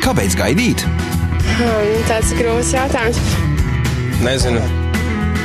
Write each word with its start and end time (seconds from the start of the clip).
Kāpēc 0.00 0.34
gaidīt? 0.38 0.80
Hmm, 1.58 1.90
tāds 2.08 2.30
ir 2.32 2.38
grūts 2.40 2.70
jautājums. 2.72 3.18
Nezinu. 4.24 4.62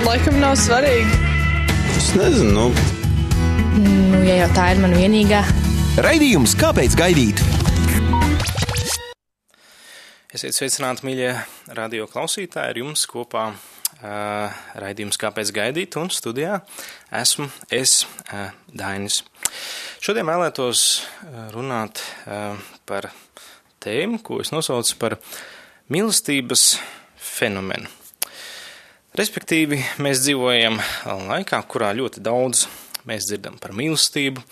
Laikam 0.05 0.39
nav 0.39 0.55
svarīgi. 0.61 1.17
Es 1.97 2.13
nezinu. 2.15 2.53
Nu. 2.55 2.85
Nu, 3.83 4.21
ja 4.23 4.39
jau 4.45 4.49
tā 4.55 4.69
ir 4.71 4.79
mana 4.79 4.95
vienīgā. 5.01 5.43
Raidījums 6.05 6.55
Kāpēc 6.59 6.95
gaidīt? 6.95 7.43
Esiet 10.35 10.55
sveicināti, 10.55 11.03
mīļie 11.07 11.33
radio 11.75 12.07
klausītāji. 12.11 12.71
Ar 12.71 12.79
jums 12.79 13.03
kopā 13.11 13.49
uh, 13.51 14.63
raidījums 14.79 15.19
Kāpēc 15.19 15.51
gaidīt? 15.55 15.99
Un 15.99 16.07
studijā 16.15 16.61
esmu 17.11 17.51
es, 17.75 18.05
uh, 18.31 18.55
Dainis. 18.71 19.21
Šodien 20.05 20.27
vēlētos 20.27 20.81
uh, 21.01 21.35
runāt 21.55 22.01
uh, 22.29 22.59
par 22.85 23.07
tēmu, 23.81 24.19
ko 24.21 24.37
es 24.43 24.51
nosaucu 24.53 24.97
par 25.01 25.15
mīlestības 25.89 26.75
fenomenu. 27.17 27.89
Respektīvi, 29.15 29.79
mēs 30.03 30.21
dzīvojam 30.25 30.77
laikā, 31.29 31.61
kurā 31.71 31.93
ļoti 31.95 32.21
daudz 32.25 32.65
mēs 33.07 33.29
dzirdam 33.29 33.57
par 33.61 33.73
mīlestību. 33.77 34.43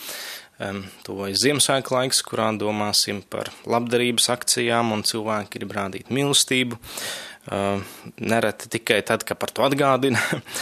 Um, 0.64 0.84
Tuvojas 1.06 1.42
Ziemassvētku 1.44 1.98
laiks, 1.98 2.22
kurā 2.26 2.48
domāsim 2.58 3.22
par 3.28 3.50
labdarības 3.68 4.30
akcijām, 4.34 4.94
un 4.96 5.06
cilvēki 5.06 5.58
grib 5.58 5.74
rādīt 5.76 6.14
mīlestību. 6.14 6.80
Nereti 8.24 8.70
tikai 8.78 9.02
tad, 9.04 9.26
kad 9.28 9.38
par 9.42 9.52
to 9.52 9.66
atgādina, 9.66 10.22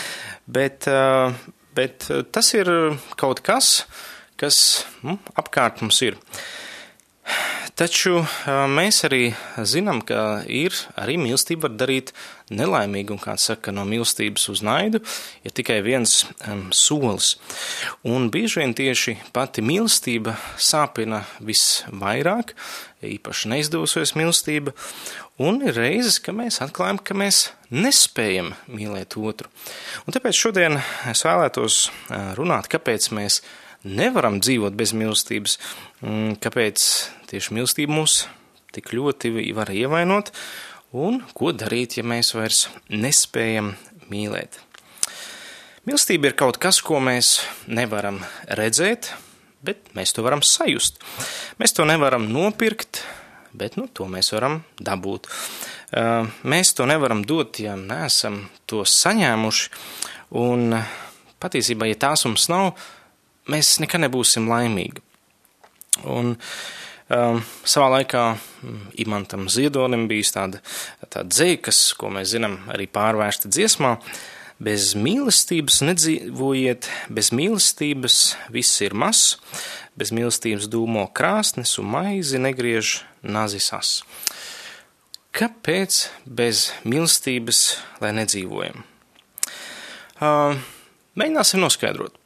bet, 0.57 0.87
uh, 0.89 1.35
bet 1.77 2.07
tas 2.34 2.55
ir 2.57 2.71
kaut 3.21 3.43
kas, 3.45 3.84
kas 3.85 4.10
nu, 5.05 5.19
apkārt 5.37 5.83
mums 5.85 6.01
ir. 6.01 6.17
Taču 7.77 8.19
mēs 8.69 8.99
arī 9.07 9.31
zinām, 9.65 10.01
ka 10.05 10.41
ir 10.49 10.75
arī 10.99 11.15
mīlestība 11.21 11.70
var 11.70 11.77
darīt 11.79 12.11
nelaimīgu, 12.51 13.15
un 13.15 13.21
kāds 13.21 13.45
saka, 13.48 13.71
no 13.73 13.85
mīlestības 13.87 14.49
uz 14.51 14.63
naidu 14.65 14.99
ir 15.48 15.53
tikai 15.55 15.79
viens 15.85 16.25
um, 16.49 16.67
solis. 16.75 17.35
Un 18.03 18.27
bieži 18.33 18.59
vien 18.59 18.75
tieši 18.77 19.15
pati 19.33 19.63
mīlestība 19.65 20.35
sāpina 20.61 21.23
visvairāk, 21.39 22.53
īpaši 23.07 23.53
neizdevusies 23.53 24.13
mīlestība, 24.20 24.76
un 25.41 25.61
ir 25.65 25.77
reizes, 25.79 26.20
ka 26.21 26.35
mēs 26.35 26.59
atklājam, 26.65 26.99
ka 26.99 27.17
mēs 27.17 27.48
nespējam 27.71 28.51
mīlēt 28.67 29.17
otru. 29.17 29.49
Un 30.05 30.17
tāpēc 30.17 30.43
šodien 30.43 30.81
es 31.09 31.23
vēlētos 31.26 31.85
runāt, 32.37 32.70
kāpēc 32.73 33.13
mēs 33.15 33.41
nevaram 33.84 34.40
dzīvot 34.41 34.76
bez 34.77 34.93
mīlestības, 34.98 35.57
mm, 36.01 36.35
kāpēc 36.43 36.87
tieši 37.32 37.55
mīlestība 37.57 37.96
mūs 37.96 38.26
tik 38.76 38.93
ļoti 38.96 39.34
var 39.55 39.71
ievainot, 39.73 40.32
un 40.93 41.21
ko 41.35 41.51
darīt, 41.55 41.98
ja 41.99 42.04
mēs 42.07 42.34
vairs 42.35 42.68
nespējam 42.90 43.73
mīlēt. 44.12 44.60
Mīlestība 45.88 46.29
ir 46.29 46.38
kaut 46.38 46.60
kas, 46.62 46.82
ko 46.85 46.99
mēs 47.01 47.40
nevaram 47.65 48.21
redzēt, 48.46 49.10
bet 49.65 49.91
mēs 49.98 50.13
to 50.13 50.21
varam 50.26 50.43
sajust. 50.45 51.01
Mēs 51.57 51.73
to 51.73 51.88
nevaram 51.90 52.27
nopirkt, 52.29 53.01
bet 53.57 53.77
nu, 53.79 53.88
to 53.90 54.05
mēs 54.05 54.32
varam 54.35 54.62
dabūt. 54.77 55.27
Mēs 56.48 56.73
to 56.77 56.85
nevaram 56.88 57.26
dot, 57.27 57.60
ja 57.60 57.73
neesam 57.79 58.43
to 58.70 58.85
saņēmuši, 58.88 59.71
un 60.40 60.77
patiesībā, 61.41 61.90
ja 61.90 61.98
tās 61.99 62.23
mums 62.29 62.48
nav, 62.51 62.76
mēs 63.49 63.77
nekad 63.81 64.03
nebūsim 64.06 64.50
laimīgi. 64.51 65.01
Un, 66.07 66.35
um, 67.11 67.41
savā 67.67 67.88
laikā 67.97 68.25
mm, 68.33 68.83
Imantam 69.03 69.47
Ziedonim 69.51 70.07
bija 70.09 70.35
tāda, 70.38 70.61
tāda 71.07 71.28
dzēja, 71.29 71.61
kas, 71.69 71.81
ko 71.97 72.11
mēs 72.13 72.35
zinām, 72.35 72.61
arī 72.72 72.88
pārvērsta 72.91 73.51
dziesmā. 73.51 73.97
Bez 74.61 74.91
mīlestības 74.94 75.79
nedzīvojiet, 75.88 76.85
bez 77.09 77.31
mīlestības 77.33 78.17
viss 78.53 78.83
ir 78.85 78.93
mazs, 78.93 79.39
bez 79.97 80.13
mīlestības 80.13 80.69
dūmo 80.69 81.07
krāsnes 81.17 81.73
un 81.81 81.89
maizi 81.95 82.37
negriež 82.37 82.99
nazisas. 83.25 84.03
Kāpēc 85.33 86.03
bez 86.27 86.69
mīlestības, 86.85 87.63
lai 88.03 88.13
nedzīvojam? 88.19 88.83
Uh, 90.21 90.59
mēģināsim 91.17 91.63
noskaidrot. 91.63 92.20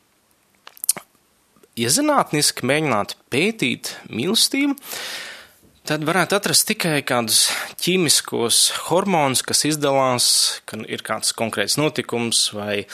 Ja 1.75 1.89
zinātniski 1.91 2.63
mēģinātu 2.63 3.17
pētīt 3.33 3.89
mīlestību, 4.07 4.77
tad 5.83 6.05
varētu 6.07 6.37
atrast 6.37 6.69
tikai 6.69 7.01
kādus 7.03 7.49
ķīmiskos 7.83 8.59
hormonus, 8.85 9.41
kas 9.43 9.65
izdalās, 9.67 10.27
ka 10.63 10.79
ir 10.87 11.03
kāds 11.03 11.35
konkrēts 11.35 11.75
notikums, 11.75 12.45
vai 12.55 12.85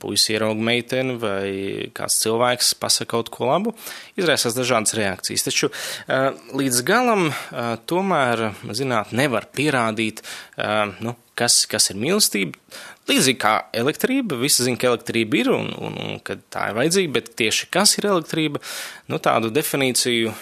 puisis 0.00 0.30
ierauga 0.32 0.62
meiteni, 0.70 1.18
vai 1.20 1.90
kāds 1.96 2.20
cilvēks 2.22 2.72
pasaka 2.80 3.16
kaut 3.16 3.30
ko 3.34 3.50
labu, 3.50 3.74
izraisās 4.18 4.56
dažādas 4.56 4.96
reakcijas. 4.96 5.46
Taču 5.46 5.70
līdz 6.56 6.82
galam 6.86 7.28
tomēr 7.90 8.48
zinātnē 8.70 9.26
nevar 9.26 9.48
pierādīt, 9.54 10.22
nu, 11.02 11.16
kas, 11.38 11.64
kas 11.70 11.90
ir 11.92 11.98
mīlestība. 12.00 12.60
Līdzīgi 13.06 13.38
kā 13.38 13.52
elektrība, 13.76 14.38
visi 14.40 14.64
zina, 14.66 14.78
ka 14.82 14.88
elektrība 14.90 15.38
ir 15.38 15.52
un, 15.54 15.68
un, 15.78 15.98
un 16.02 16.16
ka 16.26 16.38
tā 16.52 16.70
ir 16.70 16.78
vajadzīga, 16.78 17.12
bet 17.14 17.30
tieši 17.38 17.68
kas 17.74 17.94
ir 18.00 18.08
elektrība, 18.10 18.62
nu 19.12 19.20
tādu 19.22 19.52
definīciju 19.54 20.32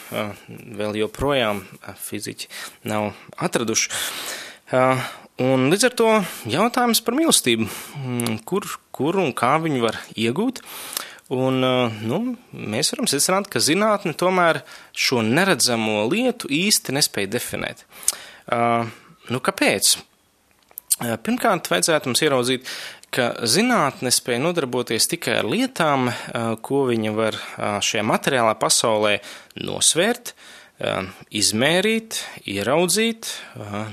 vēl 0.78 0.96
joprojām 1.02 1.60
fiziķi 2.06 2.48
nav 2.88 3.12
atraduši. 3.36 3.92
Uh, 5.34 5.54
un 5.54 5.66
līdz 5.72 5.88
ar 5.88 5.94
to 5.98 6.10
jautājums 6.46 7.00
par 7.02 7.16
mīlestību, 7.18 7.66
mm, 7.98 8.36
kur, 8.46 8.66
kur 8.94 9.18
un 9.18 9.32
kā 9.34 9.56
viņu 9.62 9.82
var 9.82 9.98
iegūt. 10.14 10.62
Un, 11.34 11.56
nu, 12.04 12.18
mēs 12.52 12.92
varam 12.92 13.08
secināt, 13.08 13.48
ka 13.48 13.58
zinātne 13.58 14.12
tomēr 14.14 14.60
šo 14.92 15.22
neredzamo 15.24 16.04
lietu 16.12 16.50
īsti 16.52 16.92
nespēja 16.94 17.32
definēt. 17.32 17.86
Uh, 18.44 18.84
nu, 19.32 19.40
kāpēc? 19.40 19.96
Pirmkārt, 21.00 21.66
vajadzētu 21.72 22.10
mums 22.10 22.22
ieraudzīt, 22.22 22.68
ka 23.14 23.30
zinātne 23.48 24.12
spēja 24.14 24.42
nodarboties 24.44 25.08
tikai 25.10 25.40
ar 25.40 25.48
lietām, 25.48 26.12
ko 26.62 26.84
viņa 26.90 27.14
var 27.16 27.38
šajā 27.82 28.04
materiālā 28.06 28.54
pasaulē 28.60 29.16
nosvērt, 29.64 30.34
izmērīt, 31.30 32.18
ieraudzīt, 32.50 33.28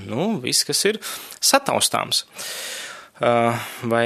nu, 0.09 0.35
viss, 0.41 0.65
kas 0.65 0.85
ir 0.89 1.01
sataustāms. 1.43 2.25
Vai 3.21 4.05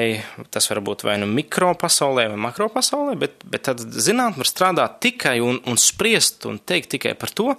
tas 0.52 0.68
var 0.68 0.82
būt 0.84 1.06
vai 1.08 1.16
nu 1.22 1.28
mikro 1.32 1.70
pasaulē, 1.80 2.26
vai 2.34 2.40
makro 2.50 2.68
pasaulē, 2.74 3.14
bet, 3.20 3.46
bet 3.48 3.64
tad 3.70 3.80
zinātnē 3.80 4.42
var 4.42 4.50
strādāt 4.50 4.98
tikai 5.06 5.38
un, 5.40 5.62
un 5.64 5.80
spriest 5.80 6.44
un 6.50 6.60
teikt 6.60 6.92
tikai 6.98 7.14
par 7.16 7.32
to, 7.32 7.54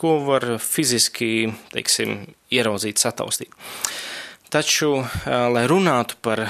ko 0.00 0.14
var 0.24 0.54
fiziski, 0.64 1.50
teiksim, 1.74 2.22
ieraudzīt, 2.48 3.02
sataustīt. 3.02 3.52
Taču, 4.50 5.04
lai 5.28 5.66
runātu 5.70 6.16
par 6.24 6.46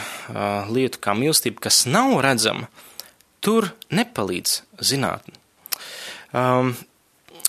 lietu 0.71 1.03
kā 1.03 1.17
mīlestību, 1.19 1.59
kas 1.67 1.83
nav 1.91 2.15
redzama, 2.25 2.71
tur 3.43 3.73
nepalīdz 3.91 4.55
zinātne. 4.87 5.34
Um, 6.31 6.77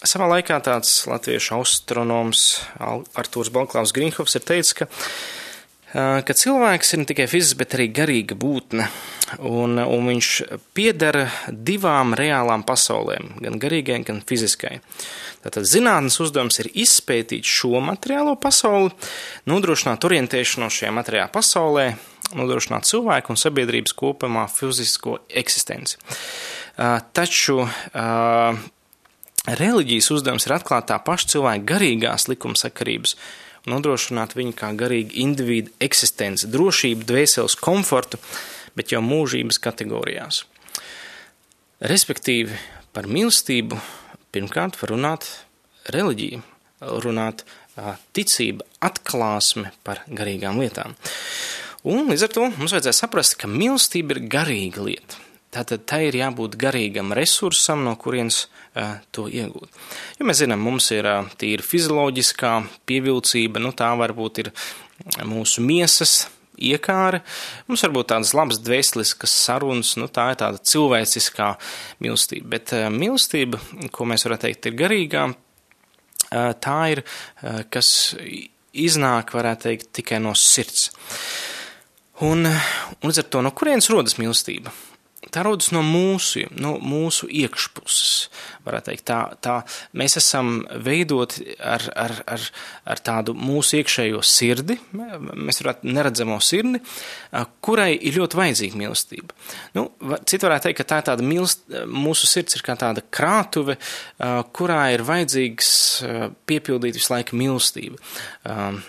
savā 0.07 0.27
laikā 0.35 0.57
tāds 0.65 1.03
latviešu 1.09 1.59
astronoms 1.61 2.45
Artūrs 2.79 3.51
Balklaus 3.53 3.93
Grīnhofs 3.95 4.37
ir 4.37 4.45
teicis, 4.47 4.73
ka, 4.77 4.87
ka 6.25 6.35
cilvēks 6.37 6.93
ir 6.95 7.03
ne 7.03 7.09
tikai 7.09 7.27
fizisks, 7.29 7.57
bet 7.59 7.75
arī 7.77 7.87
garīga 7.93 8.37
būtne, 8.39 8.87
un, 9.47 9.77
un 9.81 10.09
viņš 10.09 10.31
piedara 10.77 11.27
divām 11.47 12.15
reālām 12.17 12.65
pasaulēm, 12.67 13.35
gan 13.45 13.59
garīgai, 13.61 14.01
gan 14.07 14.23
fiziskai. 14.25 14.79
Tātad 15.41 15.65
zinātnes 15.65 16.19
uzdevums 16.21 16.59
ir 16.61 16.69
izpētīt 16.83 17.47
šo 17.49 17.81
materiālo 17.81 18.35
pasauli, 18.41 18.93
nodrošināt 19.49 20.05
orientēšanos 20.05 20.81
šajā 20.81 20.91
materiālā 20.93 21.31
pasaulē, 21.33 21.87
nodrošināt 22.37 22.85
cilvēku 22.87 23.33
un 23.33 23.39
sabiedrības 23.41 23.95
kopumā 23.97 24.45
fizisko 24.53 25.17
eksistenci. 25.41 25.97
Taču 27.17 27.57
reliģijas 29.47 30.11
uzdevums 30.15 30.47
ir 30.47 30.57
atklāt 30.57 30.89
tā 30.91 30.99
paša 31.01 31.33
cilvēka 31.35 31.67
garīgās 31.73 32.27
likumsakarības 32.31 33.15
un 33.65 33.75
nodrošināt 33.75 34.35
viņu 34.37 34.53
kā 34.57 34.71
garīgu 34.77 35.17
individu 35.21 35.73
eksistenci, 35.81 36.49
drošību, 36.49 37.05
dvēseles 37.09 37.57
komfortu, 37.61 38.17
bet 38.77 38.93
jau 38.93 39.01
mūžības 39.05 39.61
kategorijās. 39.61 40.43
Respektīvi, 41.81 42.57
par 42.93 43.09
mīlestību 43.09 43.77
Pirmkārt, 44.31 44.77
var 44.79 44.93
runāt 44.93 45.25
reliģija, 45.91 46.39
runāt 47.03 47.43
ticība, 48.15 48.63
atklāsme 48.79 49.73
par 49.83 50.05
garīgām 50.07 50.61
lietām. 50.61 50.95
Un 51.91 52.07
līdz 52.07 52.23
ar 52.27 52.31
to 52.31 52.45
mums 52.53 52.71
vajadzēja 52.71 52.95
saprast, 52.95 53.35
ka 53.41 53.49
mīlestība 53.51 54.15
ir 54.15 54.23
garīga 54.31 54.85
lieta. 54.85 55.19
Tātad 55.51 55.83
tai 55.83 56.05
ir 56.07 56.15
jābūt 56.15 56.53
garīgam 56.55 57.11
resursam, 57.17 57.81
no 57.83 57.97
kurienes 57.99 58.45
uh, 58.45 59.01
to 59.11 59.25
iegūt. 59.27 59.81
Jo 60.15 60.27
mēs 60.29 60.39
zinām, 60.39 60.61
mums 60.63 60.85
ir 60.95 61.07
uh, 61.09 61.25
tīra 61.39 61.65
fizioloģiskā 61.65 62.51
pievilcība, 62.87 63.59
nu 63.59 63.73
tā 63.75 63.89
varbūt 63.99 64.39
ir 64.45 64.51
mūsu 65.27 65.63
miesas 65.65 66.29
iekāre. 66.55 67.19
Mums 67.67 67.83
varbūt 67.83 68.13
tādas 68.13 68.31
labas 68.37 68.61
dvēseliskas 68.63 69.33
sarunas, 69.43 69.97
nu 69.99 70.07
tā 70.07 70.29
ir 70.31 70.39
tāda 70.39 70.61
cilvēciskā 70.71 71.49
mīlestība. 71.99 72.47
Bet 72.55 72.71
uh, 72.77 72.87
mīlestība, 72.95 73.59
ko 73.91 74.07
mēs 74.07 74.23
varētu 74.27 74.47
teikt, 74.47 74.69
ir 74.71 74.77
garīgā, 74.79 75.25
uh, 75.33 76.53
tā 76.63 76.77
ir, 76.93 77.03
uh, 77.03 77.65
kas 77.67 77.91
iznāk, 78.71 79.35
varētu 79.35 79.67
teikt, 79.67 79.91
tikai 79.99 80.21
no 80.23 80.31
sirds. 80.39 80.87
Un, 82.23 82.45
un 82.47 83.11
līdz 83.11 83.19
ar 83.25 83.29
to, 83.33 83.43
no 83.43 83.51
kurienes 83.57 83.91
rodas 83.91 84.15
mīlestība? 84.21 84.71
Tā 85.31 85.45
rodas 85.47 85.71
no 85.71 85.79
mūsu, 85.85 86.43
no 86.59 86.75
mūsu 86.83 87.29
iekšpuses. 87.31 88.15
Teikt, 88.61 89.05
tā, 89.07 89.19
tā, 89.41 89.55
mēs 89.97 90.17
esam 90.19 90.61
veidoti 90.85 91.55
ar, 91.57 91.85
ar, 91.97 92.13
ar, 92.29 92.43
ar 92.93 93.01
tādu 93.01 93.33
mūsu 93.37 93.79
iekšējo 93.79 94.21
sirdi, 94.25 94.75
mēs 94.93 95.61
varētu 95.63 95.89
neredzamo 95.89 96.37
sirdi, 96.43 96.81
kurai 97.65 97.95
ir 97.95 98.19
ļoti 98.19 98.37
vajadzīga 98.37 98.81
mīlestība. 98.81 99.37
Nu, 99.77 99.87
Citu 100.29 100.49
varētu 100.49 100.67
teikt, 100.67 100.81
ka 100.81 100.87
tā 100.91 100.99
ir 101.01 101.07
tāda 101.09 101.25
mīlest, 101.25 101.63
mūsu 101.89 102.29
sirds 102.29 102.59
ir 102.59 102.65
kā 102.67 102.75
tāda 102.79 103.01
krātuve, 103.13 103.77
kurā 104.53 104.81
ir 104.93 105.05
vajadzīgs 105.07 105.71
piepildīt 106.49 106.99
visu 106.99 107.15
laiku 107.15 107.39
mīlestību. 107.39 107.97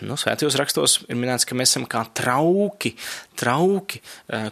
Nu, 0.03 0.19
svētajos 0.21 0.59
rakstos 0.61 0.99
ir 1.07 1.21
minēts, 1.21 1.47
ka 1.49 1.57
mēs 1.59 1.73
esam 1.73 1.89
kā 1.91 2.05
trauki, 2.19 2.97
trauki, 3.39 4.03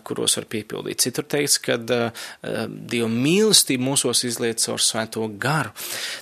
kuros 0.07 0.39
var 0.41 0.49
piepildīt. 0.51 1.03
Citur 1.05 1.29
teikts, 1.29 1.61
ka 1.61 1.80
Dieva 1.89 3.11
mīlestība 3.11 3.87
mūsos 3.91 4.25
izliet 4.29 4.63
caur 4.63 4.83
svēto 4.83 5.27
garu. 5.41 5.73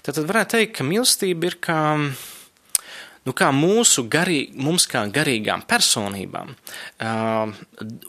Tad, 0.03 0.17
tad 0.19 0.27
varētu 0.29 0.57
teikt, 0.57 0.77
ka 0.79 0.87
mīlestība 0.87 1.51
ir 1.51 1.59
kā, 1.65 1.81
nu, 3.27 3.35
kā 3.37 3.51
mūsu 3.55 4.07
garī, 4.11 4.41
mums 4.57 4.89
kā 4.91 5.05
garīgām 5.13 5.65
personībām. 5.69 6.55
Uh, 6.99 7.55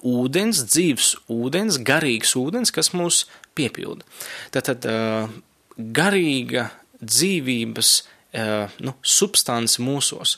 ūdens, 0.08 0.64
dzīves 0.70 1.14
ūdens, 1.32 1.80
garīgs 1.86 2.36
ūdens, 2.40 2.74
kas 2.76 2.94
mūs 2.96 3.26
piepilda. 3.58 4.08
Tad, 4.56 4.72
tad 4.72 4.90
uh, 4.90 5.40
garīga 5.78 6.70
dzīvības 7.00 7.96
uh, 8.00 8.78
nu, 8.84 8.96
substance 9.02 9.82
mūsos, 9.84 10.38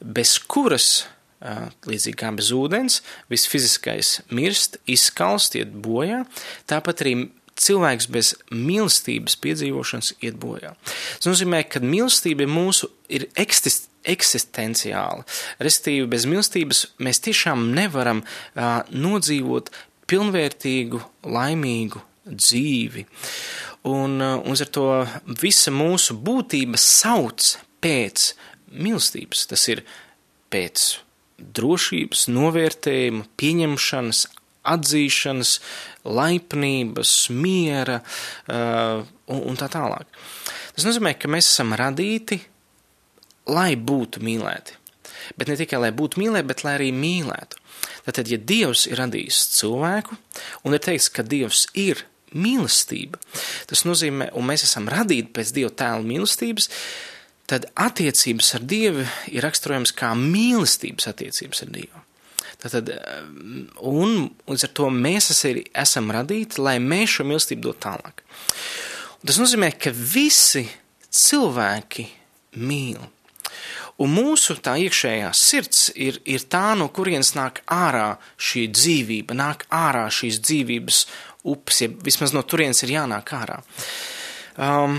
bez 0.00 0.38
kuras 0.46 1.06
līdzīgi 1.40 2.16
kā 2.20 2.30
bez 2.36 2.52
ūdens, 2.54 3.00
viss 3.32 3.50
fiziskais 3.50 4.20
mirst, 4.32 4.78
izskalst, 4.88 5.58
iet 5.58 5.74
bojā, 5.84 6.24
tāpat 6.70 7.04
arī 7.04 7.16
cilvēks 7.56 8.08
bez 8.12 8.32
mīlestības 8.52 9.36
piedzīvošanas 9.40 10.14
iet 10.24 10.38
bojā. 10.40 10.74
Tas 11.18 11.28
nozīmē, 11.28 11.62
ka 11.68 11.80
mīlestība 11.84 12.48
mūsu 12.50 12.90
ir 13.12 13.28
eksist, 13.38 13.88
eksistenciāla. 14.06 15.24
Restīvi, 15.62 16.06
bez 16.10 16.26
mīlestības 16.28 16.84
mēs 17.02 17.22
tiešām 17.26 17.70
nevaram 17.76 18.22
uh, 18.22 18.82
nodzīvot 18.92 19.72
pilnvērtīgu, 20.10 21.00
laimīgu 21.26 22.02
dzīvi. 22.26 23.06
Un, 23.88 24.20
uh, 24.20 24.36
un 24.44 24.60
ar 24.60 24.72
to 24.72 24.90
visa 25.40 25.72
mūsu 25.74 26.18
būtība 26.28 26.80
sauc 26.80 27.56
pēc 27.82 28.30
mīlestības. 28.76 29.48
Tas 29.50 29.66
ir 29.72 29.82
pēc 30.52 31.05
drošības, 31.38 32.26
novērtējuma, 32.32 33.26
pieņemšanas, 33.40 34.22
atzīšanas, 34.66 35.52
laipnības, 36.06 37.12
miera 37.34 38.00
uh, 38.02 39.04
un, 39.30 39.58
tā 39.58 39.68
tālāk. 39.72 40.18
Tas 40.76 40.86
nozīmē, 40.88 41.14
ka 41.18 41.30
mēs 41.30 41.50
esam 41.52 41.76
radīti, 41.78 42.40
lai 43.52 43.74
būtu 43.78 44.24
mīlēti. 44.26 44.82
Bet 45.38 45.50
ne 45.50 45.56
tikai 45.58 45.80
lai 45.82 45.92
būtu 45.94 46.20
mīlēti, 46.22 46.48
bet 46.50 46.64
lai 46.66 46.76
arī 46.78 46.90
mīlētu. 46.94 47.62
Tātad, 48.06 48.28
ja 48.30 48.38
Dievs 48.38 48.86
ir 48.90 49.00
radījis 49.02 49.40
cilvēku 49.56 50.16
un 50.66 50.76
ir 50.76 50.82
teiks, 50.82 51.10
ka 51.10 51.26
Dievs 51.26 51.66
ir 51.78 52.04
mīlestība, 52.36 53.18
tas 53.70 53.84
nozīmē, 53.86 54.28
un 54.36 54.46
mēs 54.48 54.66
esam 54.66 54.88
radīti 54.90 55.32
pēc 55.34 55.52
Dieva 55.56 55.72
tēla 55.78 56.04
mīlestības, 56.06 56.68
uh, 56.68 57.15
tad 57.50 57.68
attiecības 57.78 58.54
ar 58.58 58.66
Dievu 58.66 59.06
ir 59.32 59.46
raksturojams 59.46 59.94
kā 59.96 60.12
mīlestības 60.18 61.08
attiecības 61.12 61.64
ar 61.66 61.72
Dievu. 61.74 62.02
Tātad, 62.56 62.88
un 63.84 64.30
līdz 64.48 64.64
ar 64.66 64.72
to 64.78 64.88
mēs 64.90 65.28
esam 65.36 66.12
radīti, 66.14 66.62
lai 66.64 66.78
mēs 66.82 67.18
šo 67.18 67.26
mīlestību 67.28 67.68
dotu 67.68 67.84
tālāk. 67.84 68.24
Un 69.20 69.28
tas 69.28 69.38
nozīmē, 69.42 69.70
ka 69.78 69.92
visi 69.92 70.64
cilvēki 71.12 72.06
mīl. 72.62 73.04
Un 74.02 74.12
mūsu 74.12 74.58
tā 74.60 74.74
iekšējā 74.80 75.30
sirds 75.36 75.86
ir, 75.94 76.18
ir 76.28 76.42
tā, 76.52 76.74
no 76.76 76.90
kurienes 76.92 77.32
nāk 77.36 77.62
ārā 77.72 78.16
šī 78.36 78.66
dzīvība, 78.72 79.36
nāk 79.36 79.64
ārā 79.72 80.04
šīs 80.12 80.40
dzīvības 80.44 80.98
upes, 81.48 81.80
ja 81.80 81.88
vismaz 82.04 82.34
no 82.36 82.42
turienes 82.44 82.82
ir 82.84 82.92
jānāk 82.96 83.32
ārā. 83.36 83.62
Um, 84.56 84.98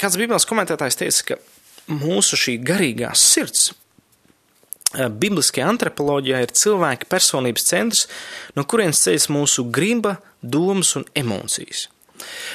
kāds 0.00 0.18
Bībeles 0.20 0.46
komentētājs 0.48 1.00
teica, 1.00 1.24
ka 1.30 1.94
mūsu 2.00 2.38
šī 2.40 2.58
garīgā 2.64 3.12
sirds 3.18 3.72
eh, 4.94 5.08
Bibliskajā 5.08 5.68
antropoloģijā 5.74 6.44
ir 6.44 6.54
cilvēka 6.56 7.10
personības 7.12 7.66
centrs, 7.70 8.06
no 8.56 8.66
kurienes 8.68 9.02
ceļas 9.04 9.30
mūsu 9.32 9.66
griba, 9.74 10.18
domas 10.40 10.94
un 11.00 11.06
emocijas. 11.18 11.88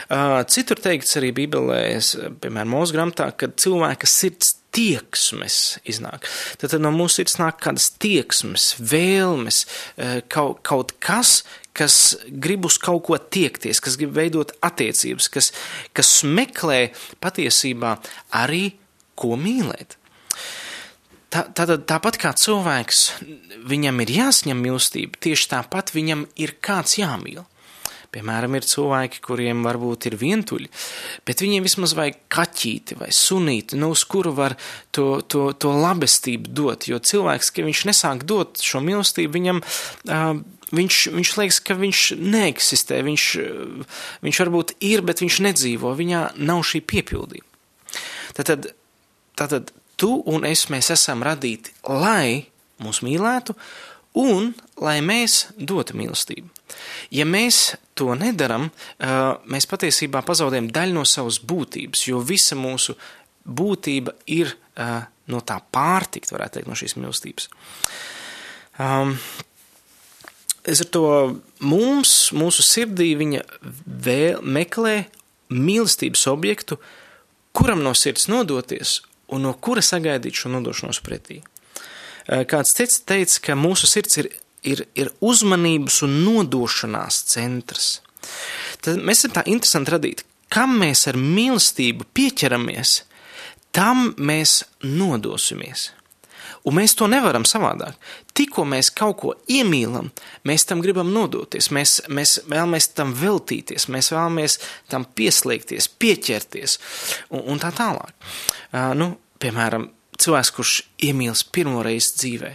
Eh, 0.09 0.39
citur 0.49 0.79
teikts 0.81 1.17
arī 1.19 1.33
Bībelē, 1.41 1.83
piemēram, 2.41 2.73
mūsu 2.77 2.95
grāmatā, 2.95 3.31
ka 3.35 3.51
cilvēka 3.59 4.09
sirds 4.09 4.58
tieksmes 4.75 5.79
iznāk. 5.89 6.27
Tad 6.61 6.75
no 6.81 6.91
mūsu 6.95 7.19
sirds 7.19 7.39
nāk 7.41 7.59
kādas 7.63 7.89
tieksmes, 8.01 8.75
vēlmes, 8.79 9.65
eh, 9.97 10.21
kaut, 10.29 10.61
kaut 10.63 10.93
kas, 10.99 11.43
kas 11.73 12.17
grib 12.29 12.65
uz 12.65 12.77
kaut 12.77 13.05
ko 13.07 13.17
tiekties, 13.17 13.81
kas 13.81 13.97
grib 13.97 14.13
veidot 14.17 14.51
attiecības, 14.61 15.29
kas, 15.31 15.51
kas 15.93 16.23
meklē 16.23 16.89
patiesībā 17.21 17.97
arī 18.35 18.73
ko 19.19 19.35
mīlēt. 19.39 19.97
Tā, 21.29 21.43
tātad, 21.53 21.85
tāpat 21.85 22.17
kā 22.17 22.31
cilvēks, 22.33 23.03
viņam 23.69 24.01
ir 24.01 24.13
jāsņem 24.15 24.63
mīlestība, 24.65 25.19
tieši 25.21 25.51
tāpat 25.51 25.93
viņam 25.93 26.25
ir 26.41 26.55
kāds 26.57 26.97
jāmīl. 26.97 27.43
Piemēram, 28.09 28.55
ir 28.57 28.65
cilvēki, 28.65 29.19
kuriem 29.21 29.59
varbūt 29.67 30.07
ir 30.09 30.15
vientuļi, 30.17 30.69
bet 31.29 31.43
viņiem 31.43 31.65
vismaz 31.67 31.93
vajag 31.93 32.15
kaķīti 32.33 32.97
vai 32.97 33.11
sunīti, 33.13 33.77
nu, 33.77 33.91
uz 33.93 34.01
kuru 34.09 34.33
var 34.33 34.55
to, 34.95 35.19
to, 35.29 35.51
to 35.53 35.73
labestību 35.77 36.49
dot, 36.57 36.87
jo 36.89 36.97
cilvēks, 36.97 37.51
ka 37.53 37.67
viņš 37.67 37.83
nesāk 37.91 38.25
dot 38.29 38.63
šo 38.65 38.81
mīlestību, 38.81 39.35
viņam 39.37 39.61
uh, 39.61 40.41
viņš, 40.73 40.99
viņš 41.13 41.33
liekas, 41.37 41.59
ka 41.65 41.77
viņš 41.77 42.03
neeksistē, 42.17 43.01
viņš, 43.05 43.25
viņš 44.25 44.41
varbūt 44.43 44.75
ir, 44.89 45.03
bet 45.05 45.23
viņš 45.23 45.41
nedzīvo, 45.49 45.93
viņā 45.97 46.23
nav 46.49 46.63
šī 46.65 46.81
piepildījuma. 46.89 47.47
Tātad, 48.37 48.71
tātad 49.37 49.73
tu 49.99 50.15
un 50.29 50.45
es, 50.47 50.67
esam 50.69 51.25
radīti, 51.25 51.73
lai 51.85 52.47
mūs 52.83 53.03
mīlētu 53.05 53.55
un 54.19 54.53
lai 54.79 54.99
mēs 55.05 55.49
dotu 55.57 55.97
mīlestību. 55.99 56.58
Ja 57.13 57.25
mēs 57.25 57.75
to 57.97 58.13
nedaram, 58.17 58.69
mēs 59.49 59.67
patiesībā 59.69 60.21
pazaudējam 60.27 60.69
daļu 60.75 60.99
no 60.99 61.05
savas 61.07 61.39
būtības, 61.41 62.05
jo 62.09 62.21
visa 62.23 62.57
mūsu 62.59 62.95
būtība 63.45 64.15
ir 64.29 64.53
no 65.29 65.43
tā 65.45 65.59
pārtikt, 65.73 66.31
varētu 66.33 66.59
teikt, 66.59 66.69
no 66.69 66.77
šīs 66.77 66.97
mīlestības. 66.99 67.49
Es 70.69 70.81
ar 70.83 70.89
to 70.93 71.05
mums, 71.65 72.13
mūsu 72.35 72.65
sirdī, 72.65 73.13
viņa 73.17 73.43
vēl 74.05 74.41
meklē 74.43 74.97
mīlestības 75.49 76.27
objektu, 76.29 76.77
kuram 77.55 77.81
no 77.83 77.95
sirds 77.97 78.27
nodoties 78.29 78.99
un 79.33 79.45
no 79.47 79.53
kura 79.61 79.81
sagaidīt 79.85 80.37
šo 80.37 80.51
nodošanos 80.53 81.01
pretī. 81.05 81.39
Kāds 82.27 82.75
cits 82.77 83.01
teica, 83.09 83.39
ka 83.47 83.55
mūsu 83.57 83.89
sirds 83.89 84.19
ir, 84.21 84.29
ir, 84.63 84.85
ir 84.95 85.11
uzmanības 85.21 86.01
un 86.07 86.17
nodošanās 86.25 87.23
centrs. 87.31 87.99
Tad 88.83 88.99
mēs 89.03 89.23
esam 89.23 89.35
tā 89.37 89.45
interesanti 89.49 89.95
radīti, 89.95 90.25
kam 90.51 90.77
mēs 90.81 91.05
ar 91.09 91.19
mīlestību 91.19 92.09
pieķeramies, 92.15 93.03
tam 93.75 94.11
mēs 94.17 94.63
nodosimies. 94.83 95.89
Un 96.67 96.75
mēs 96.75 96.93
to 96.99 97.07
nevaram 97.07 97.45
savādāk. 97.47 97.95
Tikko 98.35 98.65
mēs 98.67 98.89
kaut 98.95 99.17
ko 99.21 99.31
iemīlam, 99.51 100.09
mēs 100.47 100.65
tam 100.67 100.81
gribam 100.83 101.11
nodoties, 101.15 101.69
mēs, 101.75 102.01
mēs 102.11 102.41
vēlamies 102.51 102.89
tam 102.97 103.13
veltīties, 103.15 103.87
mēs 103.91 104.11
vēlamies 104.11 104.57
tam 104.91 105.07
pieslēgties, 105.15 105.87
pieķerties 106.01 106.75
un, 107.29 107.45
un 107.53 107.63
tā 107.63 107.71
tālāk. 107.75 108.11
Uh, 108.73 108.91
nu, 108.99 109.13
piemēram, 109.39 109.87
cilvēks, 110.23 110.51
kurš 110.55 110.73
iemīlas 111.09 111.43
pirmo 111.47 111.81
reizi 111.85 112.11
dzīvē. 112.19 112.51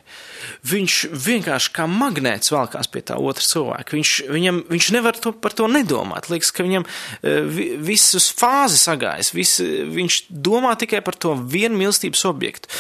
Viņš 0.69 0.97
vienkārši 1.25 1.73
kā 1.75 1.87
magnēts 1.91 2.53
valkās 2.53 2.91
pie 2.93 3.03
tā 3.09 3.17
otra 3.21 3.45
cilvēka. 3.45 3.97
Viņš, 3.97 4.13
viņam, 4.35 4.61
viņš 4.71 4.89
nevar 4.97 5.19
to, 5.21 5.33
par 5.33 5.57
to 5.57 5.69
nedomāt. 5.71 6.29
Liekas, 6.33 6.53
ka 6.55 6.67
viņam 6.67 6.87
vi, 7.23 7.69
visas 7.85 8.29
fāzes 8.37 8.85
sagājas, 8.89 9.33
vis, 9.37 9.57
viņš 9.61 10.21
domā 10.29 10.75
tikai 10.81 11.01
par 11.05 11.17
to 11.21 11.35
vienu 11.39 11.81
mīlestības 11.81 12.25
objektu. 12.29 12.73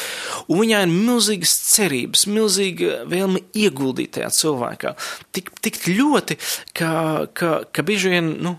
Un 0.48 0.64
viņai 0.64 0.82
ir 0.86 0.92
milzīgas 0.92 1.56
cerības, 1.74 2.26
milzīga 2.30 3.04
vēlme 3.10 3.44
ieguldīt 3.56 4.16
tajā 4.18 4.32
cilvēkā. 4.40 4.94
Tik, 5.34 5.54
tik 5.64 5.80
ļoti, 5.88 6.38
ka, 6.76 6.92
ka, 7.32 7.56
ka 7.72 7.86
bieži 7.86 8.12
vien, 8.16 8.34
nu, 8.44 8.58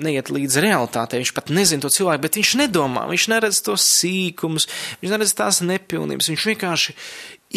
neiet 0.00 0.30
līdz 0.32 0.58
realitātei, 0.64 1.20
viņš 1.22 1.34
pat 1.36 1.52
nezina 1.54 1.84
to 1.84 1.92
cilvēku, 1.92 2.24
bet 2.24 2.40
viņš 2.40 2.54
nedomā, 2.62 3.06
viņš 3.10 3.28
neredz 3.32 3.60
tos 3.66 3.84
sīkumus, 3.98 4.68
viņš 5.02 5.14
neredz 5.14 5.36
tās 5.38 5.60
nepilnības, 5.66 6.30
viņš 6.32 6.48
vienkārši 6.52 6.96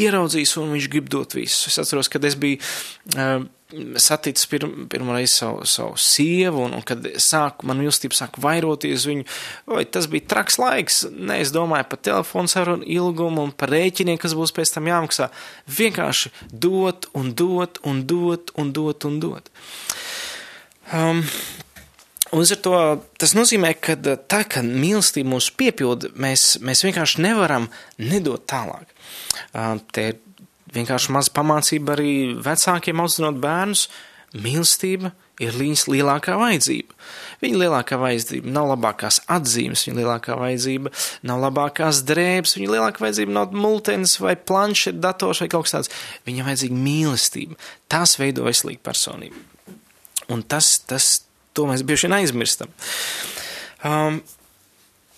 ieraudzīs 0.03 0.55
un 0.61 0.73
viņš 0.73 0.89
grib 0.91 1.11
dot 1.13 1.35
visu. 1.37 1.69
Es 1.69 1.79
atceros, 1.81 2.09
kad 2.11 2.25
es 2.25 2.37
biju 2.39 2.59
uh, 3.15 3.45
saticis 3.97 4.45
pirm, 4.49 4.87
pirmo 4.89 5.13
reizi 5.13 5.33
savu, 5.33 5.65
savu 5.69 5.97
sievu, 5.97 6.63
un, 6.67 6.75
un 6.77 6.85
kad 6.85 7.05
sāk, 7.21 7.63
man 7.67 7.79
mīlestība 7.81 8.17
sāk 8.17 8.37
vairoties 8.41 9.07
viņu, 9.09 9.25
oi, 9.73 9.85
tas 9.89 10.07
bija 10.11 10.27
traks 10.33 10.59
laiks, 10.61 10.99
ne, 11.13 11.39
es 11.41 11.53
domāju 11.53 11.87
par 11.89 12.01
telefonu 12.05 12.51
sarunu 12.51 12.87
ilgumu 12.97 13.47
un 13.47 13.53
par 13.57 13.73
rēķiniem, 13.73 14.19
kas 14.21 14.35
būs 14.37 14.53
pēc 14.55 14.75
tam 14.75 14.89
jāmaksā. 14.91 15.29
Vienkārši 15.79 16.33
dot 16.51 17.09
un 17.17 17.33
dot 17.37 17.81
un 17.89 18.03
dot 18.09 18.53
un 18.57 18.73
dot 18.75 19.09
un 19.09 19.19
dot. 19.23 19.53
Um, 20.93 21.23
Un 22.33 22.45
to 22.65 22.77
tas 23.21 23.35
nozīmē, 23.37 23.75
ka 23.77 23.93
tā, 24.01 24.41
ka 24.49 24.63
mīlestība 24.65 25.35
mūs 25.35 25.51
piepilda, 25.53 26.09
mēs, 26.17 26.55
mēs 26.65 26.81
vienkārši 26.85 27.21
nevaram 27.21 27.67
nedot 28.01 28.41
tālāk. 28.49 28.89
Te 29.93 30.07
ir 30.09 30.21
vienkārši 30.73 31.13
maza 31.13 31.33
pamācība 31.35 31.93
arī 31.93 32.13
vecākiem 32.41 33.03
audzinot 33.03 33.37
bērnus. 33.43 33.85
Mīlestība 34.33 35.11
ir 35.43 35.53
viņas 35.53 35.83
lielākā 35.91 36.33
vajadzība. 36.41 36.95
Viņa 37.43 37.59
lielākā 37.61 37.99
vajadzība 38.01 38.49
nav 38.55 38.71
labākās 38.71 39.19
atzīmes, 39.29 39.83
viņa 39.85 39.99
lielākā 39.99 40.37
vajadzība 40.39 40.93
nav 41.29 41.43
labākās 41.43 42.01
drēbes, 42.07 42.55
viņa 42.57 42.71
lielākā 42.73 43.03
vajadzība 43.03 43.35
nav 43.35 43.53
multens 43.53 44.15
vai 44.23 44.33
planšeta, 44.37 45.01
dators 45.05 45.43
vai 45.43 45.49
kaut 45.53 45.67
kas 45.67 45.75
tāds. 45.75 45.93
Viņa 46.25 46.47
vajadzīga 46.49 46.79
mīlestība. 46.87 47.59
Tas 47.93 48.17
veido 48.17 48.47
veselīgu 48.47 48.81
personību. 48.85 49.45
Un 50.33 50.41
tas, 50.49 50.79
tas, 50.89 51.11
to 51.53 51.67
mēs 51.69 51.83
bieži 51.85 52.07
vien 52.07 52.17
aizmirstam. 52.19 52.71
Um, 53.83 54.21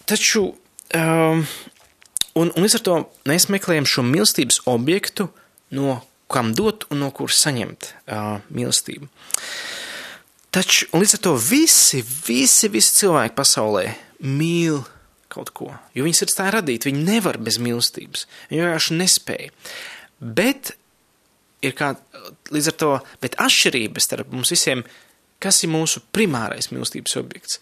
taču, 0.10 0.48
um, 0.98 1.46
un, 2.36 2.52
un 2.52 2.66
līdz 2.66 2.80
ar 2.80 2.86
to 2.88 2.98
mēs 3.30 3.50
meklējam 3.54 3.88
šo 3.90 4.06
mīlestības 4.08 4.64
objektu, 4.72 5.30
no 5.76 6.00
kam 6.32 6.54
dot 6.58 6.88
un 6.90 7.04
no 7.04 7.12
kuras 7.16 7.40
saņemt 7.46 7.92
uh, 7.92 8.40
mīlestību. 8.50 9.10
Taču, 10.56 10.88
līdz 10.96 11.18
ar 11.18 11.22
to 11.28 11.36
visi, 11.40 12.00
visi, 12.02 12.70
visi 12.72 12.96
cilvēki 13.02 13.36
pasaulē 13.36 13.90
mīl 14.24 14.82
kaut 15.36 15.52
ko, 15.52 15.74
jo 15.92 16.06
viņas 16.06 16.24
ir 16.24 16.32
tā 16.32 16.48
radīti, 16.54 16.88
viņi 16.88 17.04
nevar 17.04 17.38
bez 17.44 17.58
mīlestības, 17.60 18.24
viņi 18.50 18.62
vienkārši 18.64 18.98
nespēja. 19.02 19.52
Bet 20.24 20.72
ir 21.66 21.76
kā, 21.76 21.92
līdz 22.56 22.72
ar 22.72 22.78
to, 22.80 22.92
bet 23.24 23.36
atšķirības 23.42 24.08
starp 24.08 24.32
mums 24.32 24.54
visiem 24.54 24.86
kas 25.44 25.64
ir 25.66 25.74
mūsu 25.74 26.04
primārais 26.16 26.72
mīlestības 26.72 27.18
objekts, 27.22 27.60